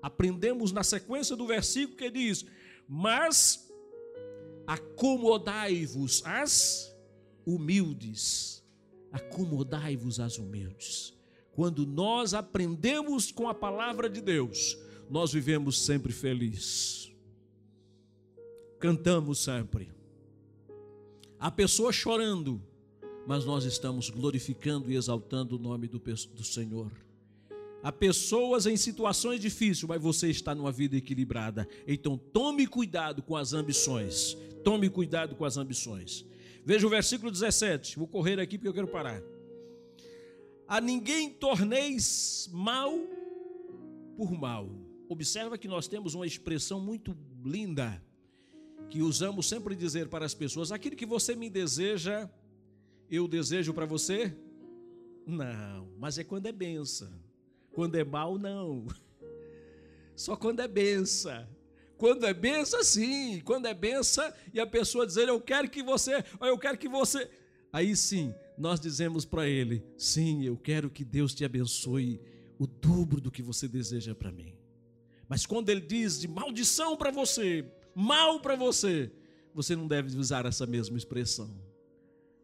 aprendemos 0.00 0.72
na 0.72 0.82
sequência 0.82 1.36
do 1.36 1.46
versículo 1.46 1.96
que 1.96 2.10
diz: 2.10 2.46
Mas 2.88 3.63
acomodai-vos 4.66 6.22
às 6.24 6.94
humildes. 7.46 8.62
Acomodai-vos 9.12 10.18
às 10.20 10.38
humildes. 10.38 11.14
Quando 11.52 11.86
nós 11.86 12.34
aprendemos 12.34 13.30
com 13.30 13.48
a 13.48 13.54
palavra 13.54 14.08
de 14.10 14.20
Deus, 14.20 14.76
nós 15.08 15.32
vivemos 15.32 15.80
sempre 15.84 16.12
felizes. 16.12 17.12
Cantamos 18.80 19.38
sempre. 19.38 19.90
A 21.38 21.50
pessoa 21.50 21.92
chorando, 21.92 22.60
mas 23.26 23.44
nós 23.44 23.64
estamos 23.64 24.10
glorificando 24.10 24.90
e 24.90 24.96
exaltando 24.96 25.56
o 25.56 25.58
nome 25.58 25.86
do, 25.86 25.98
do 25.98 26.44
Senhor. 26.44 26.90
Há 27.82 27.92
pessoas 27.92 28.64
em 28.66 28.76
situações 28.76 29.40
difíceis, 29.40 29.84
mas 29.84 30.00
você 30.00 30.30
está 30.30 30.54
numa 30.54 30.72
vida 30.72 30.96
equilibrada. 30.96 31.68
Então 31.86 32.16
tome 32.16 32.66
cuidado 32.66 33.22
com 33.22 33.36
as 33.36 33.52
ambições. 33.52 34.36
Tome 34.64 34.88
cuidado 34.88 35.36
com 35.36 35.44
as 35.44 35.56
ambições. 35.56 36.26
Veja 36.64 36.86
o 36.86 36.90
versículo 36.90 37.30
17. 37.30 37.98
Vou 37.98 38.08
correr 38.08 38.40
aqui 38.40 38.56
porque 38.56 38.68
eu 38.68 38.74
quero 38.74 38.88
parar. 38.88 39.22
A 40.66 40.80
ninguém 40.80 41.30
torneis 41.30 42.48
mal 42.50 42.98
por 44.16 44.32
mal. 44.32 44.70
Observa 45.08 45.58
que 45.58 45.68
nós 45.68 45.86
temos 45.86 46.14
uma 46.14 46.26
expressão 46.26 46.80
muito 46.80 47.16
linda 47.44 48.02
que 48.88 49.02
usamos 49.02 49.48
sempre 49.48 49.74
dizer 49.74 50.08
para 50.08 50.24
as 50.24 50.34
pessoas: 50.34 50.72
aquilo 50.72 50.96
que 50.96 51.06
você 51.06 51.36
me 51.36 51.50
deseja, 51.50 52.30
eu 53.10 53.28
desejo 53.28 53.74
para 53.74 53.86
você? 53.86 54.34
Não, 55.26 55.88
mas 55.98 56.18
é 56.18 56.24
quando 56.24 56.46
é 56.46 56.52
benção. 56.52 57.12
Quando 57.72 57.96
é 57.96 58.04
mal, 58.04 58.38
não. 58.38 58.86
Só 60.16 60.36
quando 60.36 60.60
é 60.60 60.68
benção. 60.68 61.46
Quando 62.04 62.26
é 62.26 62.34
benção, 62.34 62.84
sim. 62.84 63.40
Quando 63.46 63.64
é 63.64 63.72
benção 63.72 64.30
e 64.52 64.60
a 64.60 64.66
pessoa 64.66 65.06
dizer, 65.06 65.26
eu 65.26 65.40
quero 65.40 65.70
que 65.70 65.82
você, 65.82 66.22
eu 66.38 66.58
quero 66.58 66.76
que 66.76 66.86
você. 66.86 67.30
Aí 67.72 67.96
sim, 67.96 68.34
nós 68.58 68.78
dizemos 68.78 69.24
para 69.24 69.48
ele: 69.48 69.82
sim, 69.96 70.44
eu 70.44 70.54
quero 70.54 70.90
que 70.90 71.02
Deus 71.02 71.34
te 71.34 71.46
abençoe 71.46 72.20
o 72.58 72.66
dobro 72.66 73.22
do 73.22 73.30
que 73.30 73.40
você 73.40 73.66
deseja 73.66 74.14
para 74.14 74.30
mim. 74.30 74.54
Mas 75.26 75.46
quando 75.46 75.70
ele 75.70 75.80
diz 75.80 76.20
de 76.20 76.28
maldição 76.28 76.94
para 76.94 77.10
você, 77.10 77.64
mal 77.94 78.38
para 78.38 78.54
você, 78.54 79.10
você 79.54 79.74
não 79.74 79.88
deve 79.88 80.14
usar 80.18 80.44
essa 80.44 80.66
mesma 80.66 80.98
expressão. 80.98 81.58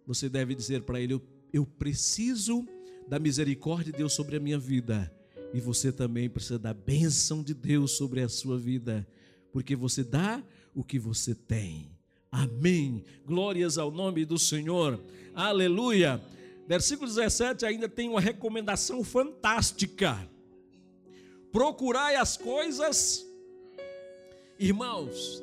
Você 0.06 0.30
deve 0.30 0.54
dizer 0.54 0.84
para 0.84 0.98
ele: 0.98 1.12
eu, 1.12 1.22
eu 1.52 1.66
preciso 1.66 2.66
da 3.06 3.18
misericórdia 3.18 3.92
de 3.92 3.98
Deus 3.98 4.14
sobre 4.14 4.36
a 4.36 4.40
minha 4.40 4.58
vida 4.58 5.14
e 5.52 5.60
você 5.60 5.92
também 5.92 6.30
precisa 6.30 6.58
da 6.58 6.72
bênção 6.72 7.42
de 7.42 7.52
Deus 7.52 7.90
sobre 7.90 8.22
a 8.22 8.28
sua 8.28 8.56
vida, 8.56 9.06
porque 9.52 9.74
você 9.74 10.04
dá 10.04 10.42
o 10.74 10.84
que 10.84 10.98
você 10.98 11.34
tem. 11.34 11.90
Amém. 12.30 13.04
Glórias 13.26 13.78
ao 13.78 13.90
nome 13.90 14.24
do 14.24 14.38
Senhor. 14.38 15.00
Aleluia. 15.34 16.20
Versículo 16.66 17.08
17 17.08 17.66
ainda 17.66 17.88
tem 17.88 18.08
uma 18.08 18.20
recomendação 18.20 19.02
fantástica. 19.02 20.28
Procurai 21.50 22.14
as 22.14 22.36
coisas, 22.36 23.26
irmãos. 24.58 25.42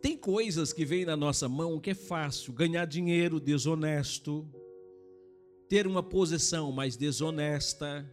Tem 0.00 0.16
coisas 0.16 0.72
que 0.72 0.84
vêm 0.84 1.04
na 1.04 1.16
nossa 1.16 1.48
mão 1.48 1.80
que 1.80 1.90
é 1.90 1.94
fácil, 1.94 2.52
ganhar 2.52 2.84
dinheiro 2.84 3.40
desonesto, 3.40 4.46
ter 5.68 5.86
uma 5.86 6.02
posição 6.02 6.70
mais 6.70 6.94
desonesta, 6.94 8.08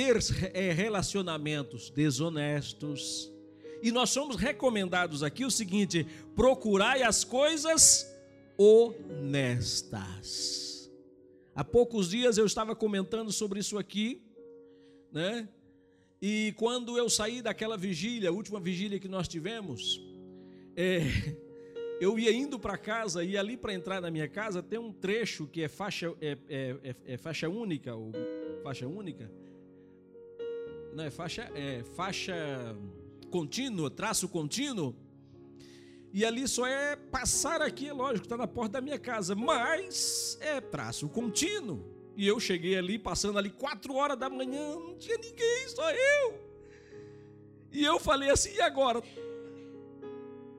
ter 0.00 0.16
é, 0.54 0.72
relacionamentos 0.72 1.90
desonestos. 1.90 3.30
E 3.82 3.92
nós 3.92 4.08
somos 4.08 4.36
recomendados 4.36 5.22
aqui 5.22 5.44
o 5.44 5.50
seguinte: 5.50 6.06
procurai 6.34 7.02
as 7.02 7.22
coisas 7.22 8.10
honestas. 8.56 10.00
Há 11.54 11.62
poucos 11.62 12.08
dias 12.08 12.38
eu 12.38 12.46
estava 12.46 12.74
comentando 12.74 13.30
sobre 13.30 13.60
isso 13.60 13.76
aqui, 13.76 14.22
né? 15.12 15.46
E 16.22 16.54
quando 16.56 16.96
eu 16.96 17.10
saí 17.10 17.42
daquela 17.42 17.76
vigília, 17.76 18.30
a 18.30 18.32
última 18.32 18.58
vigília 18.58 18.98
que 18.98 19.08
nós 19.08 19.28
tivemos, 19.28 20.00
é, 20.74 21.00
eu 22.00 22.18
ia 22.18 22.32
indo 22.32 22.58
para 22.58 22.78
casa 22.78 23.22
e 23.22 23.36
ali 23.36 23.54
para 23.54 23.74
entrar 23.74 24.00
na 24.00 24.10
minha 24.10 24.28
casa 24.28 24.62
tem 24.62 24.78
um 24.78 24.92
trecho 24.92 25.46
que 25.46 25.62
é 25.62 25.68
faixa, 25.68 26.14
é, 26.22 26.38
é, 26.48 26.76
é, 26.84 26.96
é 27.04 27.18
faixa 27.18 27.50
única, 27.50 27.94
ou 27.94 28.12
faixa 28.62 28.86
única, 28.86 29.30
não 30.94 31.04
é 31.04 31.10
faixa, 31.10 31.50
é 31.54 31.82
faixa 31.96 32.34
contínua, 33.30 33.90
traço 33.90 34.28
contínuo. 34.28 34.94
E 36.12 36.24
ali 36.24 36.48
só 36.48 36.66
é 36.66 36.96
passar 36.96 37.62
aqui, 37.62 37.88
é 37.88 37.92
lógico, 37.92 38.26
está 38.26 38.36
na 38.36 38.46
porta 38.46 38.72
da 38.72 38.80
minha 38.80 38.98
casa, 38.98 39.34
mas 39.34 40.36
é 40.40 40.60
traço 40.60 41.08
contínuo. 41.08 41.84
E 42.16 42.26
eu 42.26 42.40
cheguei 42.40 42.76
ali, 42.76 42.98
passando 42.98 43.38
ali 43.38 43.50
quatro 43.50 43.94
horas 43.94 44.18
da 44.18 44.28
manhã, 44.28 44.74
não 44.74 44.96
tinha 44.96 45.16
ninguém, 45.16 45.68
só 45.68 45.90
eu. 45.90 46.50
E 47.72 47.84
eu 47.84 48.00
falei 48.00 48.30
assim, 48.30 48.52
e 48.54 48.60
agora? 48.60 49.02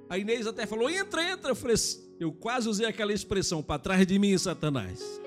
A 0.10 0.17
Inês 0.17 0.48
até 0.48 0.65
falou, 0.65 0.89
entra, 0.89 1.24
entra. 1.24 1.52
Eu 1.52 1.56
falei, 1.56 1.76
eu 2.20 2.32
quase 2.32 2.70
usei 2.70 2.86
aquela 2.86 3.12
expressão, 3.12 3.62
para 3.62 3.80
trás 3.80 4.08
de 4.08 4.17
mim, 4.17 4.38
Satanás. 4.38 5.22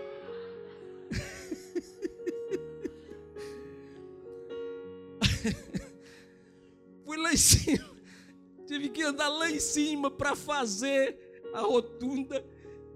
Em 7.34 7.36
cima. 7.36 7.90
Tive 8.66 8.88
que 8.88 9.02
andar 9.02 9.28
lá 9.28 9.50
em 9.50 9.60
cima 9.60 10.10
para 10.10 10.34
fazer 10.34 11.18
a 11.52 11.60
rotunda. 11.60 12.44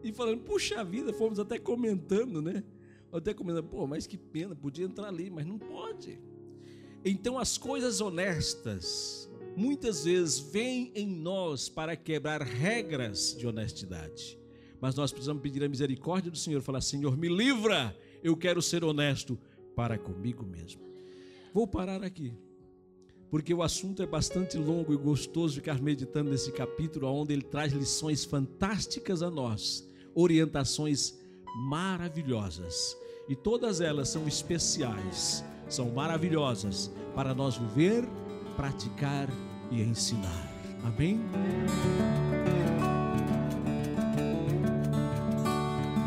E 0.02 0.12
falando, 0.12 0.42
puxa 0.42 0.82
vida, 0.84 1.12
fomos 1.12 1.38
até 1.38 1.58
comentando, 1.58 2.40
né? 2.40 2.62
Até 3.12 3.34
comentando, 3.34 3.66
pô, 3.66 3.86
mas 3.86 4.06
que 4.06 4.16
pena, 4.16 4.54
podia 4.54 4.84
entrar 4.84 5.08
ali, 5.08 5.28
mas 5.28 5.44
não 5.44 5.58
pode. 5.58 6.20
Então 7.04 7.38
as 7.38 7.58
coisas 7.58 8.00
honestas 8.00 9.28
muitas 9.56 10.04
vezes 10.04 10.38
vêm 10.38 10.92
em 10.94 11.06
nós 11.06 11.68
para 11.68 11.96
quebrar 11.96 12.42
regras 12.42 13.36
de 13.36 13.46
honestidade. 13.46 14.38
Mas 14.80 14.94
nós 14.94 15.10
precisamos 15.10 15.42
pedir 15.42 15.64
a 15.64 15.68
misericórdia 15.68 16.30
do 16.30 16.38
Senhor, 16.38 16.62
falar: 16.62 16.80
Senhor, 16.80 17.16
me 17.16 17.28
livra, 17.28 17.96
eu 18.22 18.36
quero 18.36 18.62
ser 18.62 18.84
honesto 18.84 19.38
para 19.74 19.98
comigo 19.98 20.44
mesmo. 20.44 20.82
Vou 21.52 21.66
parar 21.66 22.04
aqui, 22.04 22.32
porque 23.30 23.52
o 23.52 23.62
assunto 23.62 24.02
é 24.02 24.06
bastante 24.06 24.56
longo 24.56 24.92
e 24.92 24.96
gostoso 24.96 25.56
ficar 25.56 25.80
meditando 25.80 26.30
nesse 26.30 26.50
capítulo, 26.52 27.08
onde 27.08 27.32
ele 27.32 27.42
traz 27.42 27.72
lições 27.72 28.24
fantásticas 28.24 29.22
a 29.22 29.30
nós, 29.30 29.88
orientações 30.14 31.18
maravilhosas. 31.68 32.96
E 33.28 33.36
todas 33.36 33.80
elas 33.80 34.08
são 34.08 34.26
especiais, 34.26 35.44
são 35.68 35.90
maravilhosas 35.90 36.90
para 37.14 37.34
nós 37.34 37.56
viver, 37.56 38.08
praticar 38.56 39.28
e 39.70 39.82
ensinar. 39.82 40.48
Amém? 40.82 41.20